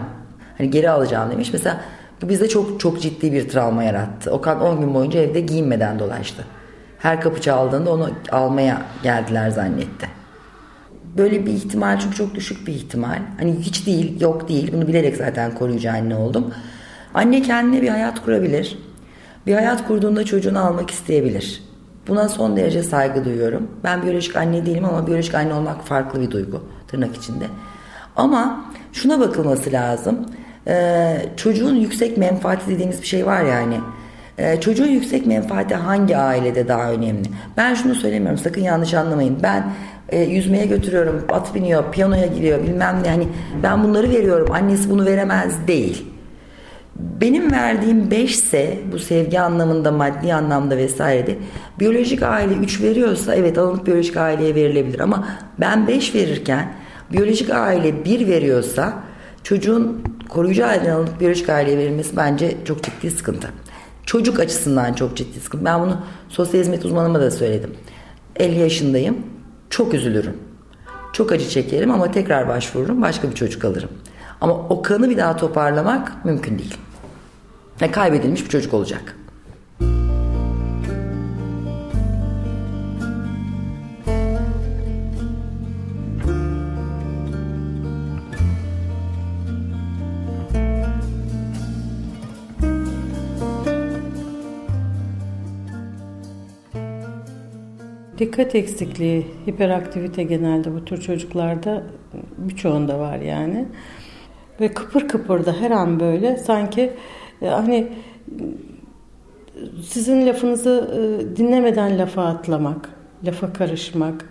hani 0.59 0.71
geri 0.71 0.91
alacağım 0.91 1.31
demiş. 1.31 1.51
Mesela 1.53 1.81
bu 2.23 2.29
bizde 2.29 2.49
çok 2.49 2.81
çok 2.81 3.03
ciddi 3.03 3.33
bir 3.33 3.49
travma 3.49 3.85
yarattı. 3.85 4.31
Okan 4.31 4.61
10 4.61 4.81
gün 4.81 4.95
boyunca 4.95 5.21
evde 5.21 5.41
giyinmeden 5.41 5.99
dolaştı. 5.99 6.45
Her 6.99 7.21
kapı 7.21 7.41
çaldığında 7.41 7.93
onu 7.93 8.11
almaya 8.33 8.83
geldiler 9.03 9.51
zannetti. 9.51 10.07
Böyle 11.17 11.47
bir 11.47 11.53
ihtimal 11.53 12.01
çünkü 12.01 12.17
çok 12.17 12.35
düşük 12.35 12.67
bir 12.67 12.73
ihtimal. 12.73 13.19
Hani 13.39 13.57
hiç 13.59 13.87
değil, 13.87 14.21
yok 14.21 14.49
değil. 14.49 14.73
Bunu 14.73 14.89
bilerek 14.89 15.17
zaten 15.17 15.55
koruyucu 15.55 15.91
anne 15.91 16.17
oldum. 16.17 16.55
Anne 17.15 17.43
kendine 17.43 17.83
bir 17.83 17.89
hayat 17.89 18.25
kurabilir. 18.25 18.79
Bir 19.47 19.55
hayat 19.55 19.87
kurduğunda 19.89 20.25
çocuğunu 20.25 20.67
almak 20.67 20.91
isteyebilir. 20.91 21.63
Buna 22.09 22.29
son 22.29 22.57
derece 22.57 22.83
saygı 22.83 23.25
duyuyorum. 23.25 23.71
Ben 23.85 24.03
biyolojik 24.03 24.37
anne 24.37 24.67
değilim 24.67 24.85
ama 24.85 25.07
biyolojik 25.07 25.35
anne 25.35 25.55
olmak 25.55 25.85
farklı 25.85 26.21
bir 26.21 26.31
duygu 26.31 26.63
tırnak 26.89 27.17
içinde. 27.17 27.45
Ama 28.17 28.65
şuna 28.93 29.21
bakılması 29.21 29.73
lazım. 29.73 30.27
Ee, 30.67 31.17
çocuğun 31.37 31.75
yüksek 31.75 32.17
menfaati 32.17 32.71
dediğimiz 32.71 33.03
bir 33.03 33.07
şey 33.07 33.27
var 33.27 33.43
yani. 33.43 33.81
Ee, 34.39 34.61
çocuğun 34.61 34.87
yüksek 34.89 35.27
menfaati 35.27 35.75
hangi 35.75 36.17
ailede 36.17 36.69
daha 36.69 36.93
önemli? 36.93 37.29
Ben 37.57 37.75
şunu 37.75 37.95
söylemiyorum 37.95 38.39
sakın 38.39 38.63
yanlış 38.63 38.95
anlamayın. 38.95 39.39
Ben 39.43 39.65
e, 40.09 40.21
yüzmeye 40.21 40.67
götürüyorum, 40.67 41.25
at 41.33 41.55
biniyor, 41.55 41.93
piyanoya 41.93 42.27
gidiyor 42.27 42.63
bilmem 42.63 43.01
ne. 43.05 43.09
Hani 43.09 43.29
ben 43.63 43.85
bunları 43.85 44.11
veriyorum 44.11 44.49
annesi 44.53 44.91
bunu 44.91 45.07
veremez 45.07 45.67
değil. 45.67 46.12
Benim 47.03 47.53
verdiğim 47.53 48.11
5 48.11 48.31
ise 48.31 48.79
bu 48.93 48.99
sevgi 48.99 49.41
anlamında 49.41 49.93
maddi 49.93 50.35
anlamda 50.35 50.77
vesairede 50.77 51.39
biyolojik 51.81 52.23
aile 52.23 52.55
3 52.55 52.81
veriyorsa 52.81 53.35
evet 53.35 53.59
alınıp 53.59 53.87
biyolojik 53.87 54.17
aileye 54.17 54.55
verilebilir 54.55 55.01
ama 55.01 55.29
ben 55.61 55.87
5 55.87 56.15
verirken 56.15 56.73
biyolojik 57.13 57.51
aile 57.51 58.05
1 58.05 58.27
veriyorsa 58.27 58.95
çocuğun 59.43 60.03
koruyucu 60.29 60.67
aileden 60.67 60.95
alınıp 60.95 61.21
biyolojik 61.21 61.49
aileye 61.49 61.79
verilmesi 61.79 62.17
bence 62.17 62.57
çok 62.65 62.83
ciddi 62.83 63.11
sıkıntı. 63.11 63.49
Çocuk 64.07 64.41
açısından 64.41 64.93
çok 64.93 65.17
ciddi 65.17 65.41
sıkıntı. 65.41 65.65
Ben 65.65 65.81
bunu 65.81 65.99
sosyal 66.29 66.61
hizmet 66.61 66.85
uzmanıma 66.85 67.21
da 67.21 67.31
söyledim. 67.31 67.71
50 68.37 68.59
yaşındayım. 68.59 69.17
Çok 69.71 69.95
üzülürüm. 69.95 70.37
Çok 71.13 71.33
acı 71.33 71.49
çekerim 71.49 71.91
ama 71.91 72.11
tekrar 72.11 72.49
başvururum. 72.49 73.03
Başka 73.03 73.31
bir 73.31 73.35
çocuk 73.35 73.65
alırım. 73.65 73.91
Ama 74.41 74.55
o 74.55 74.83
kanı 74.83 75.11
bir 75.11 75.17
daha 75.17 75.37
toparlamak 75.37 76.25
mümkün 76.25 76.59
değil. 76.59 76.77
Ve 77.83 77.91
kaybedilmiş 77.91 78.45
bir 78.45 78.49
çocuk 78.49 78.75
olacak. 78.75 79.17
Dikkat 98.19 98.55
eksikliği, 98.55 99.27
hiperaktivite 99.47 100.23
genelde 100.23 100.75
bu 100.75 100.85
tür 100.85 101.01
çocuklarda 101.01 101.83
birçoğunda 102.39 102.99
var 102.99 103.19
yani. 103.19 103.69
Ve 104.61 104.69
kıpır 104.69 105.09
kıpır 105.09 105.47
da 105.47 105.53
her 105.61 105.71
an 105.71 106.01
böyle 106.01 106.37
sanki 106.37 106.93
hani 107.49 107.87
sizin 109.83 110.27
lafınızı 110.27 110.91
e, 110.93 111.37
dinlemeden 111.37 111.99
lafa 111.99 112.25
atlamak, 112.25 112.89
lafa 113.27 113.53
karışmak. 113.53 114.29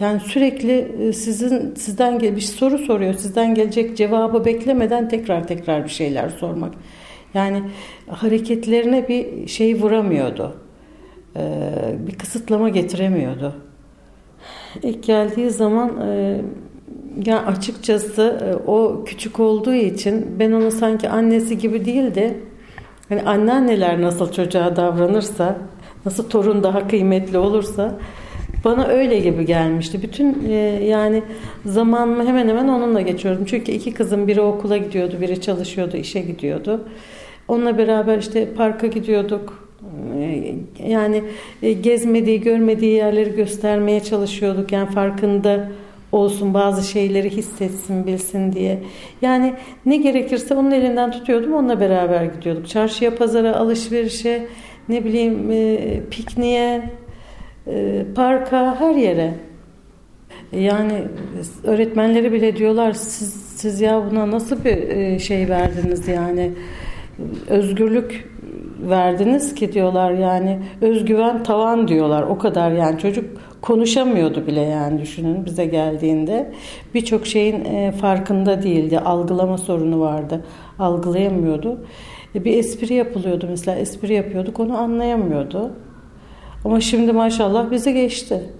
Yani 0.00 0.20
sürekli 0.20 0.78
e, 1.00 1.12
sizin 1.12 1.74
sizden 1.74 2.20
bir 2.20 2.40
soru 2.40 2.78
soruyor, 2.78 3.14
sizden 3.14 3.54
gelecek 3.54 3.96
cevabı 3.96 4.44
beklemeden 4.44 5.08
tekrar 5.08 5.46
tekrar 5.46 5.84
bir 5.84 5.90
şeyler 5.90 6.28
sormak. 6.28 6.74
Yani 7.34 7.62
hareketlerine 8.08 9.08
bir 9.08 9.46
şey 9.46 9.82
vuramıyordu. 9.82 10.56
Bir 12.06 12.18
kısıtlama 12.18 12.68
getiremiyordu. 12.68 13.54
İlk 14.82 15.02
geldiği 15.02 15.50
zaman 15.50 15.90
ya 17.26 17.46
açıkçası 17.46 18.22
e, 18.22 18.70
o 18.70 19.04
küçük 19.04 19.40
olduğu 19.40 19.74
için 19.74 20.26
ben 20.38 20.52
onu 20.52 20.70
sanki 20.70 21.08
annesi 21.08 21.58
gibi 21.58 21.84
değil 21.84 22.14
de 22.14 22.36
hani 23.08 23.22
anneanneler 23.22 24.02
nasıl 24.02 24.32
çocuğa 24.32 24.76
davranırsa 24.76 25.56
Nasıl 26.04 26.28
torun 26.28 26.62
daha 26.62 26.88
kıymetli 26.88 27.38
olursa 27.38 27.98
bana 28.64 28.86
öyle 28.86 29.18
gibi 29.18 29.46
gelmişti. 29.46 30.02
Bütün 30.02 30.44
e, 30.48 30.54
yani 30.84 31.22
zamanımı 31.66 32.26
hemen 32.26 32.48
hemen 32.48 32.68
onunla 32.68 33.00
geçiyordum. 33.00 33.44
Çünkü 33.44 33.72
iki 33.72 33.94
kızım 33.94 34.28
biri 34.28 34.40
okula 34.40 34.76
gidiyordu, 34.76 35.16
biri 35.20 35.40
çalışıyordu, 35.40 35.96
işe 35.96 36.20
gidiyordu. 36.20 36.88
Onunla 37.48 37.78
beraber 37.78 38.18
işte 38.18 38.54
parka 38.54 38.86
gidiyorduk. 38.86 39.68
E, 40.20 40.54
yani 40.88 41.24
e, 41.62 41.72
gezmediği, 41.72 42.40
görmediği 42.40 42.92
yerleri 42.92 43.36
göstermeye 43.36 44.00
çalışıyorduk. 44.00 44.72
Yani 44.72 44.90
farkında 44.90 45.68
olsun 46.12 46.54
bazı 46.54 46.88
şeyleri 46.88 47.30
hissetsin 47.30 48.06
bilsin 48.06 48.52
diye. 48.52 48.82
Yani 49.22 49.54
ne 49.86 49.96
gerekirse 49.96 50.54
onun 50.54 50.70
elinden 50.70 51.10
tutuyordum 51.10 51.54
onunla 51.54 51.80
beraber 51.80 52.24
gidiyorduk. 52.24 52.68
Çarşıya, 52.68 53.14
pazara, 53.14 53.56
alışverişe, 53.56 54.46
ne 54.88 55.04
bileyim 55.04 55.50
e, 55.50 56.00
pikniğe, 56.10 56.90
e, 57.66 58.04
parka, 58.14 58.80
her 58.80 58.94
yere. 58.94 59.34
Yani 60.52 60.92
öğretmenleri 61.64 62.32
bile 62.32 62.56
diyorlar 62.56 62.92
siz, 62.92 63.32
siz 63.32 63.80
ya 63.80 64.10
buna 64.10 64.30
nasıl 64.30 64.64
bir 64.64 64.76
e, 64.76 65.18
şey 65.18 65.48
verdiniz 65.48 66.08
yani 66.08 66.50
özgürlük 67.48 68.32
verdiniz 68.90 69.54
ki 69.54 69.72
diyorlar 69.72 70.10
yani 70.10 70.58
özgüven 70.80 71.42
tavan 71.42 71.88
diyorlar 71.88 72.22
o 72.22 72.38
kadar 72.38 72.70
yani 72.72 72.98
çocuk 72.98 73.24
konuşamıyordu 73.62 74.46
bile 74.46 74.60
yani 74.60 75.00
düşünün 75.00 75.44
bize 75.44 75.64
geldiğinde. 75.64 76.52
Birçok 76.94 77.26
şeyin 77.26 77.64
e, 77.64 77.92
farkında 77.92 78.62
değildi. 78.62 78.98
Algılama 78.98 79.58
sorunu 79.58 80.00
vardı. 80.00 80.44
Algılayamıyordu. 80.78 81.86
E, 82.34 82.44
bir 82.44 82.58
espri 82.58 82.94
yapılıyordu 82.94 83.46
mesela. 83.50 83.78
Espri 83.78 84.14
yapıyorduk 84.14 84.60
onu 84.60 84.78
anlayamıyordu. 84.78 85.72
Ama 86.64 86.80
şimdi 86.80 87.12
maşallah 87.12 87.70
bize 87.70 87.92
geçti. 87.92 88.50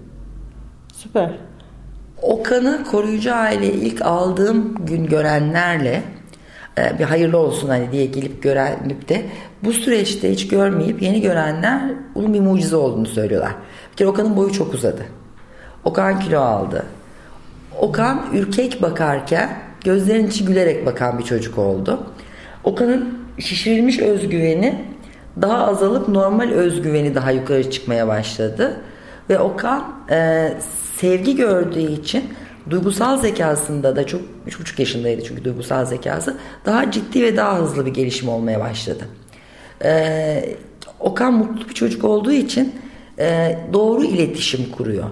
Süper. 0.93 1.31
Okan'ı 2.21 2.83
koruyucu 2.91 3.33
aile 3.33 3.73
ilk 3.73 4.01
aldığım 4.01 4.85
gün 4.85 5.05
görenlerle 5.05 6.03
bir 6.77 7.03
hayırlı 7.03 7.37
olsun 7.37 7.69
hani 7.69 7.91
diye 7.91 8.05
gelip 8.05 8.43
görenip 8.43 9.09
de 9.09 9.25
bu 9.63 9.73
süreçte 9.73 10.31
hiç 10.31 10.47
görmeyip 10.47 11.01
yeni 11.01 11.21
görenler 11.21 11.81
bunun 12.15 12.33
bir 12.33 12.39
mucize 12.39 12.75
olduğunu 12.75 13.05
söylüyorlar. 13.05 13.55
Bir 13.91 13.97
kere 13.97 14.09
Okan'ın 14.09 14.35
boyu 14.35 14.51
çok 14.51 14.73
uzadı. 14.73 15.05
Okan 15.83 16.19
kilo 16.19 16.39
aldı. 16.39 16.85
Okan 17.79 18.25
ürkek 18.33 18.81
bakarken 18.81 19.49
gözlerinin 19.83 20.27
içi 20.27 20.45
gülerek 20.45 20.85
bakan 20.85 21.19
bir 21.19 21.23
çocuk 21.23 21.57
oldu. 21.57 22.03
Okan'ın 22.63 23.19
şişirilmiş 23.39 23.99
özgüveni 23.99 24.85
daha 25.41 25.67
azalıp 25.67 26.07
normal 26.07 26.51
özgüveni 26.51 27.15
daha 27.15 27.31
yukarı 27.31 27.71
çıkmaya 27.71 28.07
başladı. 28.07 28.81
Ve 29.29 29.39
Okan 29.39 29.95
e, 30.11 30.49
sevgi 30.95 31.35
gördüğü 31.35 31.91
için 31.91 32.23
duygusal 32.69 33.17
zekasında 33.17 33.95
da 33.95 34.07
çok 34.07 34.21
3,5 34.47 34.81
yaşındaydı 34.81 35.23
çünkü 35.23 35.43
duygusal 35.43 35.85
zekası 35.85 36.37
daha 36.65 36.91
ciddi 36.91 37.23
ve 37.23 37.37
daha 37.37 37.59
hızlı 37.59 37.85
bir 37.85 37.93
gelişim 37.93 38.29
olmaya 38.29 38.59
başladı. 38.59 39.03
Ee, 39.83 40.55
Okan 40.99 41.33
mutlu 41.33 41.69
bir 41.69 41.73
çocuk 41.73 42.03
olduğu 42.03 42.31
için 42.31 42.75
e, 43.19 43.57
doğru 43.73 44.03
iletişim 44.03 44.71
kuruyor. 44.71 45.05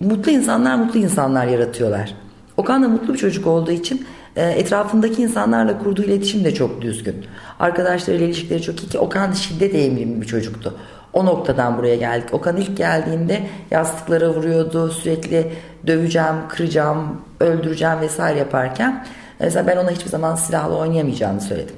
Mutlu 0.00 0.30
insanlar 0.32 0.74
mutlu 0.74 1.00
insanlar 1.00 1.46
yaratıyorlar. 1.46 2.14
Okan 2.56 2.82
da 2.82 2.88
mutlu 2.88 3.14
bir 3.14 3.18
çocuk 3.18 3.46
olduğu 3.46 3.70
için 3.70 4.06
e, 4.36 4.42
etrafındaki 4.42 5.22
insanlarla 5.22 5.78
kurduğu 5.78 6.02
iletişim 6.02 6.44
de 6.44 6.54
çok 6.54 6.82
düzgün. 6.82 7.16
Arkadaşlarıyla 7.60 8.26
ilişkileri 8.26 8.62
çok 8.62 8.82
iyi 8.82 8.88
ki 8.88 8.98
Okan 8.98 9.32
şiddet 9.32 9.74
eğilimli 9.74 10.22
bir 10.22 10.26
çocuktu. 10.26 10.78
O 11.12 11.26
noktadan 11.26 11.78
buraya 11.78 11.96
geldik. 11.96 12.34
Okan 12.34 12.56
ilk 12.56 12.76
geldiğinde 12.76 13.42
yastıklara 13.70 14.34
vuruyordu. 14.34 14.90
Sürekli 14.90 15.52
döveceğim, 15.86 16.34
kıracağım, 16.48 17.20
öldüreceğim 17.40 18.00
vesaire 18.00 18.38
yaparken 18.38 19.06
mesela 19.40 19.66
ben 19.66 19.76
ona 19.76 19.90
hiçbir 19.90 20.10
zaman 20.10 20.34
silahla 20.34 20.76
oynayamayacağını 20.76 21.40
söyledim. 21.40 21.76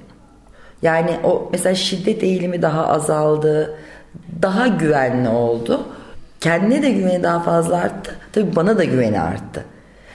Yani 0.82 1.10
o 1.24 1.48
mesela 1.52 1.74
şiddet 1.74 2.22
eğilimi 2.22 2.62
daha 2.62 2.86
azaldı. 2.86 3.74
Daha 4.42 4.66
güvenli 4.66 5.28
oldu. 5.28 5.86
Kendine 6.40 6.82
de 6.82 6.90
güveni 6.90 7.22
daha 7.22 7.40
fazla 7.40 7.76
arttı. 7.76 8.16
Tabii 8.32 8.56
bana 8.56 8.78
da 8.78 8.84
güveni 8.84 9.20
arttı. 9.20 9.64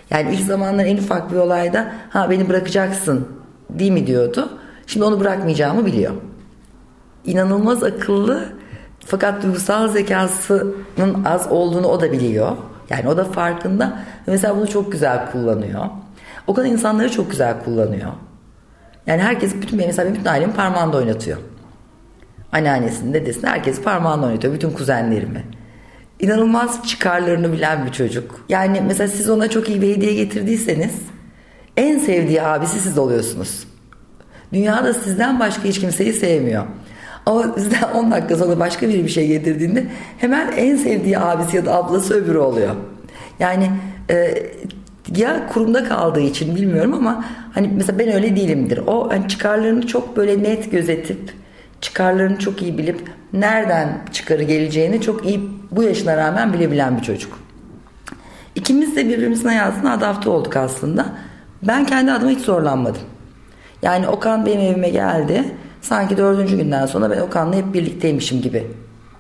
Yani 0.10 0.36
ilk 0.36 0.46
zamanlar 0.46 0.86
en 0.86 0.98
ufak 0.98 1.32
bir 1.32 1.36
olayda 1.38 1.92
ha 2.10 2.30
beni 2.30 2.50
bırakacaksın 2.50 3.28
değil 3.70 3.92
mi 3.92 4.08
diyordu. 4.08 4.50
Şimdi 4.88 5.06
onu 5.06 5.20
bırakmayacağımı 5.20 5.86
biliyor. 5.86 6.14
İnanılmaz 7.26 7.84
akıllı 7.84 8.46
fakat 9.06 9.44
duygusal 9.44 9.88
zekasının 9.88 11.26
az 11.26 11.48
olduğunu 11.52 11.88
o 11.88 12.02
da 12.02 12.12
biliyor. 12.12 12.52
Yani 12.90 13.10
o 13.10 13.18
da 13.18 13.24
farkında. 13.24 14.00
Mesela 14.28 14.58
bunu 14.58 14.68
çok 14.68 14.92
güzel 14.92 15.32
kullanıyor. 15.32 15.86
O 16.48 16.54
kadar 16.54 16.68
insanları 16.68 17.12
çok 17.12 17.32
güzel 17.32 17.64
kullanıyor. 17.64 18.12
Yani 19.08 19.22
herkes 19.22 19.56
bütün 19.56 19.78
mesela 19.78 20.06
benim 20.06 20.20
bütün 20.20 20.30
ailemi 20.30 20.54
parmağında 20.54 20.98
oynatıyor. 20.98 21.38
Anneannesini, 22.52 23.14
dedesini 23.14 23.50
herkes 23.50 23.82
parmağında 23.82 24.26
oynatıyor. 24.26 24.54
Bütün 24.54 24.72
kuzenlerimi. 24.72 25.44
İnanılmaz 26.20 26.88
çıkarlarını 26.88 27.54
bilen 27.54 27.86
bir 27.86 27.92
çocuk. 27.92 28.46
Yani 28.50 28.82
mesela 28.88 29.08
siz 29.08 29.30
ona 29.30 29.50
çok 29.50 29.70
iyi 29.70 29.82
bir 29.82 29.96
hediye 29.96 30.14
getirdiyseniz 30.14 30.94
en 31.78 32.00
sevdiği 32.00 32.42
abisi 32.42 32.80
siz 32.80 32.98
oluyorsunuz. 32.98 33.68
Dünyada 34.54 34.94
sizden 34.94 35.40
başka 35.40 35.64
hiç 35.64 35.80
kimseyi 35.80 36.14
sevmiyor. 36.14 36.66
Ama 37.26 37.56
bizden 37.56 37.84
10 37.94 38.12
dakika 38.12 38.36
sonra 38.36 38.60
başka 38.60 38.90
biri 38.90 39.04
bir 39.04 39.10
şey 39.10 39.28
getirdiğinde 39.28 39.86
hemen 40.18 40.52
en 40.58 40.76
sevdiği 40.76 41.20
abisi 41.20 41.58
ya 41.58 41.66
da 41.66 41.76
ablası 41.76 42.14
öbürü 42.14 42.38
oluyor. 42.38 42.76
Yani 43.40 43.72
e, 44.10 44.44
ya 45.16 45.48
kurumda 45.48 45.84
kaldığı 45.84 46.20
için 46.20 46.56
bilmiyorum 46.56 46.94
ama 46.94 47.26
hani 47.54 47.72
mesela 47.76 48.00
ben 48.00 48.14
öyle 48.14 48.36
değilimdir. 48.36 48.80
O 48.88 49.10
hani 49.12 49.28
çıkarlarını 49.28 49.88
çok 49.88 50.18
böyle 50.18 50.44
net 50.44 50.72
gözetip 50.72 51.34
çıkarlarını 51.82 52.40
çok 52.40 52.62
iyi 52.62 52.78
bilip 52.78 53.02
nereden 53.34 54.02
çıkarı 54.14 54.44
geleceğini 54.44 55.02
çok 55.02 55.26
iyi 55.26 55.50
bu 55.72 55.84
yaşına 55.84 56.18
rağmen 56.18 56.54
bilebilen 56.54 56.98
bir 56.98 57.04
çocuk. 57.04 57.40
İkimiz 58.56 58.96
de 58.96 59.10
birbirimizin 59.10 59.48
hayatına 59.48 59.94
adapte 59.94 60.30
olduk 60.30 60.56
aslında. 60.56 61.06
Ben 61.64 61.86
kendi 61.86 62.12
adıma 62.12 62.32
hiç 62.32 62.40
zorlanmadım. 62.40 63.02
Yani 63.82 64.08
Okan 64.08 64.46
benim 64.46 64.62
evime 64.62 64.90
geldi. 64.90 65.44
Sanki 65.82 66.18
dördüncü 66.18 66.58
günden 66.58 66.86
sonra 66.86 67.12
ben 67.12 67.22
Okan'la 67.22 67.56
hep 67.56 67.74
birlikteymişim 67.74 68.42
gibi 68.42 68.68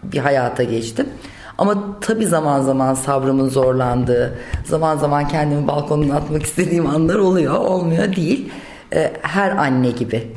bir 0.03 0.17
hayata 0.17 0.63
geçtim. 0.63 1.09
Ama 1.57 1.99
tabi 2.01 2.25
zaman 2.25 2.61
zaman 2.61 2.93
sabrımın 2.93 3.49
zorlandığı, 3.49 4.39
zaman 4.65 4.97
zaman 4.97 5.27
kendimi 5.27 5.67
balkonuna 5.67 6.15
atmak 6.15 6.43
istediğim 6.43 6.87
anlar 6.87 7.15
oluyor. 7.15 7.55
Olmuyor 7.55 8.15
değil. 8.15 8.51
Ee, 8.93 9.13
her 9.21 9.51
anne 9.51 9.91
gibi. 9.91 10.33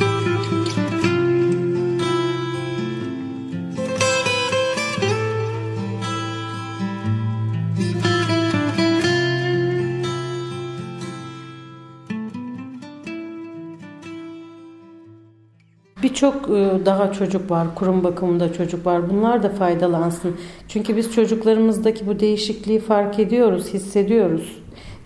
Birçok 16.02 16.34
e, 16.34 16.86
daha 16.86 17.12
çocuk 17.12 17.50
var, 17.50 17.66
kurum 17.74 18.04
bakımında 18.04 18.52
çocuk 18.52 18.86
var. 18.86 19.10
Bunlar 19.10 19.42
da 19.42 19.48
faydalansın. 19.48 20.36
Çünkü 20.68 20.96
biz 20.96 21.14
çocuklarımızdaki 21.14 22.06
bu 22.06 22.20
değişikliği 22.20 22.80
fark 22.80 23.18
ediyoruz, 23.18 23.74
hissediyoruz. 23.74 24.56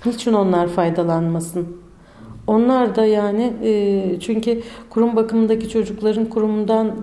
Niçin 0.07 0.33
onlar 0.33 0.69
faydalanmasın? 0.69 1.77
Onlar 2.47 2.97
da 2.97 3.05
yani 3.05 3.53
e, 3.63 4.21
çünkü 4.21 4.63
kurum 4.91 5.17
bakımındaki 5.17 5.69
çocukların 5.69 6.25
kurumundan 6.25 6.97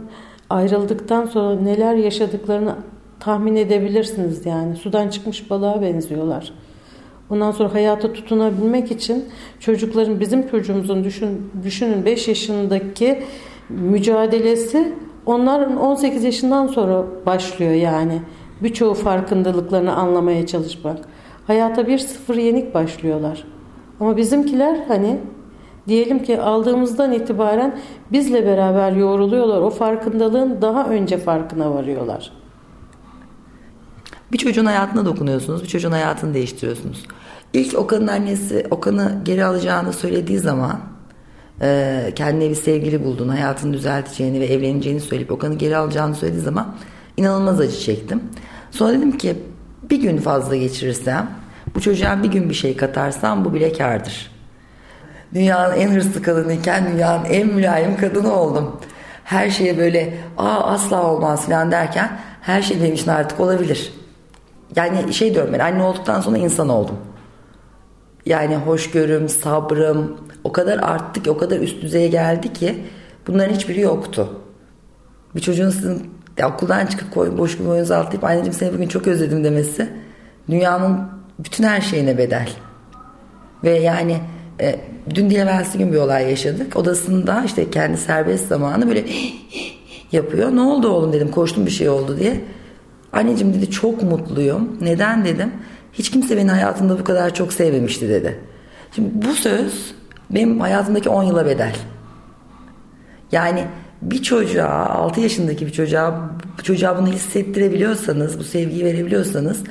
ayrıldıktan 0.49 1.25
sonra 1.25 1.59
neler 1.59 1.95
yaşadıklarını 1.95 2.75
tahmin 3.19 3.55
edebilirsiniz 3.55 4.45
yani. 4.45 4.75
Sudan 4.75 5.09
çıkmış 5.09 5.49
balığa 5.49 5.81
benziyorlar. 5.81 6.53
Ondan 7.29 7.51
sonra 7.51 7.73
hayata 7.73 8.13
tutunabilmek 8.13 8.91
için 8.91 9.25
çocukların 9.59 10.19
bizim 10.19 10.47
çocuğumuzun 10.47 11.03
düşün, 11.03 11.51
düşünün 11.63 12.05
5 12.05 12.27
yaşındaki 12.27 13.23
mücadelesi 13.69 14.93
onların 15.25 15.77
18 15.77 16.23
yaşından 16.23 16.67
sonra 16.67 17.03
başlıyor 17.25 17.73
yani. 17.73 18.21
Birçoğu 18.61 18.93
farkındalıklarını 18.93 19.95
anlamaya 19.95 20.45
çalışmak. 20.47 20.97
Hayata 21.47 21.87
bir 21.87 21.99
sıfır 21.99 22.35
yenik 22.35 22.73
başlıyorlar. 22.73 23.43
Ama 23.99 24.17
bizimkiler 24.17 24.79
hani 24.87 25.19
diyelim 25.87 26.23
ki 26.23 26.41
aldığımızdan 26.41 27.11
itibaren 27.13 27.79
bizle 28.11 28.45
beraber 28.45 28.91
yoğruluyorlar. 28.91 29.61
O 29.61 29.69
farkındalığın 29.69 30.61
daha 30.61 30.85
önce 30.85 31.17
farkına 31.17 31.73
varıyorlar. 31.73 32.31
Bir 34.31 34.37
çocuğun 34.37 34.65
hayatına 34.65 35.05
dokunuyorsunuz, 35.05 35.63
bir 35.63 35.67
çocuğun 35.67 35.91
hayatını 35.91 36.33
değiştiriyorsunuz. 36.33 37.05
İlk 37.53 37.77
Okan'ın 37.77 38.07
annesi 38.07 38.67
Okan'ı 38.71 39.21
geri 39.25 39.45
alacağını 39.45 39.93
söylediği 39.93 40.39
zaman 40.39 40.79
e, 41.61 42.11
kendine 42.15 42.49
bir 42.49 42.55
sevgili 42.55 43.03
bulduğunu, 43.05 43.33
hayatını 43.33 43.73
düzelteceğini 43.73 44.39
ve 44.39 44.45
evleneceğini 44.45 45.01
söyleyip 45.01 45.31
Okan'ı 45.31 45.55
geri 45.55 45.77
alacağını 45.77 46.15
söylediği 46.15 46.43
zaman 46.43 46.75
İnanılmaz 47.17 47.59
acı 47.59 47.79
çektim. 47.79 48.23
Sonra 48.71 48.93
dedim 48.93 49.17
ki 49.17 49.35
bir 49.89 50.01
gün 50.01 50.17
fazla 50.17 50.55
geçirirsem, 50.55 51.29
bu 51.75 51.81
çocuğa 51.81 52.23
bir 52.23 52.31
gün 52.31 52.49
bir 52.49 52.53
şey 52.53 52.77
katarsam 52.77 53.45
bu 53.45 53.53
bile 53.53 53.73
kardır. 53.73 54.31
Dünyanın 55.33 55.75
en 55.75 55.91
hırslı 55.91 56.21
kadınıyken 56.21 56.93
dünyanın 56.93 57.25
en 57.25 57.47
mülayim 57.47 57.97
kadını 57.97 58.33
oldum. 58.33 58.79
Her 59.23 59.49
şeye 59.49 59.77
böyle 59.77 60.13
aa 60.37 60.63
asla 60.63 61.11
olmaz 61.11 61.45
falan 61.45 61.71
derken 61.71 62.19
her 62.41 62.61
şey 62.61 62.81
benim 62.81 62.93
için 62.93 63.07
artık 63.07 63.39
olabilir. 63.39 63.93
Yani 64.75 65.13
şey 65.13 65.33
diyorum 65.33 65.53
ben 65.53 65.59
anne 65.59 65.83
olduktan 65.83 66.21
sonra 66.21 66.37
insan 66.37 66.69
oldum. 66.69 66.97
Yani 68.25 68.55
hoşgörüm, 68.55 69.29
sabrım 69.29 70.17
o 70.43 70.51
kadar 70.51 70.79
arttı 70.79 71.23
ki 71.23 71.31
o 71.31 71.37
kadar 71.37 71.59
üst 71.59 71.81
düzeye 71.81 72.07
geldi 72.07 72.53
ki 72.53 72.75
bunların 73.27 73.53
hiçbiri 73.53 73.81
yoktu. 73.81 74.29
Bir 75.35 75.41
çocuğun 75.41 75.69
sizin 75.69 76.13
ya 76.37 76.49
okuldan 76.49 76.85
çıkıp 76.85 77.13
koy, 77.13 77.37
boş 77.37 77.59
bir 77.59 77.65
boyunuzu 77.65 77.93
atlayıp 77.93 78.23
anneciğim 78.23 78.53
seni 78.53 78.73
bugün 78.73 78.87
çok 78.87 79.07
özledim 79.07 79.43
demesi 79.43 79.89
dünyanın 80.49 80.99
bütün 81.39 81.63
her 81.63 81.81
şeyine 81.81 82.17
bedel. 82.17 82.49
Ve 83.63 83.79
yani 83.79 84.19
e, 84.61 84.79
dün 85.15 85.29
değil 85.29 85.41
evvelsi 85.41 85.77
gün 85.77 85.93
bir 85.93 85.97
olay 85.97 86.29
yaşadık. 86.29 86.75
Odasında 86.75 87.43
işte 87.45 87.71
kendi 87.71 87.97
serbest 87.97 88.47
zamanı 88.47 88.87
böyle 88.87 89.05
yapıyor. 90.11 90.55
Ne 90.55 90.61
oldu 90.61 90.89
oğlum 90.89 91.13
dedim 91.13 91.31
koştum 91.31 91.65
bir 91.65 91.71
şey 91.71 91.89
oldu 91.89 92.17
diye. 92.19 92.41
Anneciğim 93.13 93.53
dedi 93.53 93.71
çok 93.71 94.03
mutluyum. 94.03 94.77
Neden 94.81 95.25
dedim. 95.25 95.51
Hiç 95.93 96.11
kimse 96.11 96.37
beni 96.37 96.51
hayatımda 96.51 96.99
bu 96.99 97.03
kadar 97.03 97.33
çok 97.33 97.53
sevmemişti 97.53 98.09
dedi. 98.09 98.39
Şimdi 98.95 99.09
bu 99.13 99.33
söz 99.33 99.95
benim 100.35 100.59
hayatımdaki 100.59 101.09
10 101.09 101.23
yıla 101.23 101.45
bedel. 101.45 101.75
Yani 103.31 103.63
bir 104.01 104.23
çocuğa 104.23 104.85
6 104.89 105.21
yaşındaki 105.21 105.65
bir 105.65 105.71
çocuğa 105.71 106.29
çocuğa 106.63 106.97
bunu 106.97 107.07
hissettirebiliyorsanız 107.07 108.39
bu 108.39 108.43
sevgiyi 108.43 108.85
verebiliyorsanız 108.85 109.63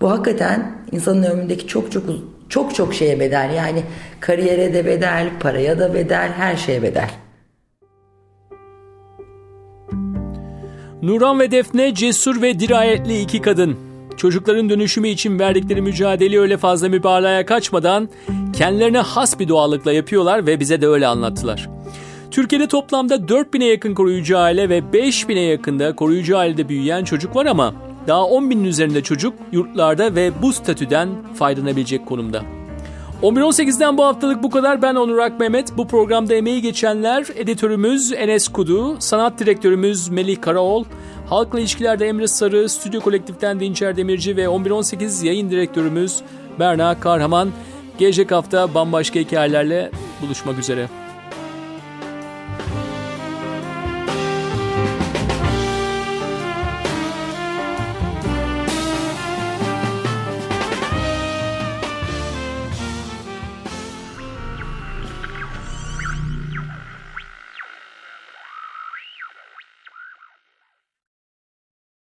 bu 0.00 0.10
hakikaten 0.10 0.72
insanın 0.92 1.22
ömründeki 1.22 1.66
çok 1.66 1.92
çok 1.92 2.04
çok 2.48 2.74
çok 2.74 2.94
şeye 2.94 3.20
bedel. 3.20 3.50
Yani 3.56 3.82
kariyere 4.20 4.74
de 4.74 4.86
bedel, 4.86 5.30
paraya 5.40 5.78
da 5.78 5.94
bedel, 5.94 6.32
her 6.32 6.56
şeye 6.56 6.82
bedel. 6.82 7.10
Nuran 11.02 11.40
ve 11.40 11.50
Defne 11.50 11.94
cesur 11.94 12.42
ve 12.42 12.60
dirayetli 12.60 13.20
iki 13.20 13.42
kadın. 13.42 13.87
Çocukların 14.18 14.68
dönüşümü 14.68 15.08
için 15.08 15.38
verdikleri 15.38 15.82
mücadeleyi 15.82 16.40
öyle 16.40 16.56
fazla 16.56 16.88
mübalağaya 16.88 17.46
kaçmadan 17.46 18.08
kendilerine 18.52 18.98
has 18.98 19.38
bir 19.38 19.48
doğallıkla 19.48 19.92
yapıyorlar 19.92 20.46
ve 20.46 20.60
bize 20.60 20.80
de 20.80 20.86
öyle 20.86 21.06
anlattılar. 21.06 21.68
Türkiye'de 22.30 22.66
toplamda 22.66 23.14
4000'e 23.14 23.66
yakın 23.66 23.94
koruyucu 23.94 24.38
aile 24.38 24.68
ve 24.68 24.78
5000'e 24.78 25.40
yakında 25.40 25.96
koruyucu 25.96 26.38
ailede 26.38 26.68
büyüyen 26.68 27.04
çocuk 27.04 27.36
var 27.36 27.46
ama 27.46 27.74
daha 28.06 28.24
10 28.24 28.50
binin 28.50 28.64
üzerinde 28.64 29.02
çocuk 29.02 29.34
yurtlarda 29.52 30.14
ve 30.14 30.32
bu 30.42 30.52
statüden 30.52 31.08
faydalanabilecek 31.34 32.06
konumda. 32.06 32.42
11.18'den 33.22 33.98
bu 33.98 34.04
haftalık 34.04 34.42
bu 34.42 34.50
kadar. 34.50 34.82
Ben 34.82 34.94
Onur 34.94 35.18
Ak. 35.18 35.32
Bu 35.76 35.88
programda 35.88 36.34
emeği 36.34 36.62
geçenler 36.62 37.26
editörümüz 37.36 38.12
Enes 38.12 38.48
Kudu, 38.48 38.96
sanat 38.98 39.38
direktörümüz 39.38 40.08
Melih 40.08 40.40
Karaoğlu, 40.40 40.86
halkla 41.30 41.60
ilişkilerde 41.60 42.06
Emre 42.06 42.28
Sarı, 42.28 42.68
stüdyo 42.68 43.00
kolektiften 43.00 43.60
Dinçer 43.60 43.96
Demirci 43.96 44.36
ve 44.36 44.44
11.18 44.44 45.26
yayın 45.26 45.50
direktörümüz 45.50 46.20
Berna 46.58 47.00
Karhaman. 47.00 47.52
Gelecek 47.98 48.30
hafta 48.32 48.74
bambaşka 48.74 49.20
hikayelerle 49.20 49.90
buluşmak 50.22 50.58
üzere. 50.58 50.88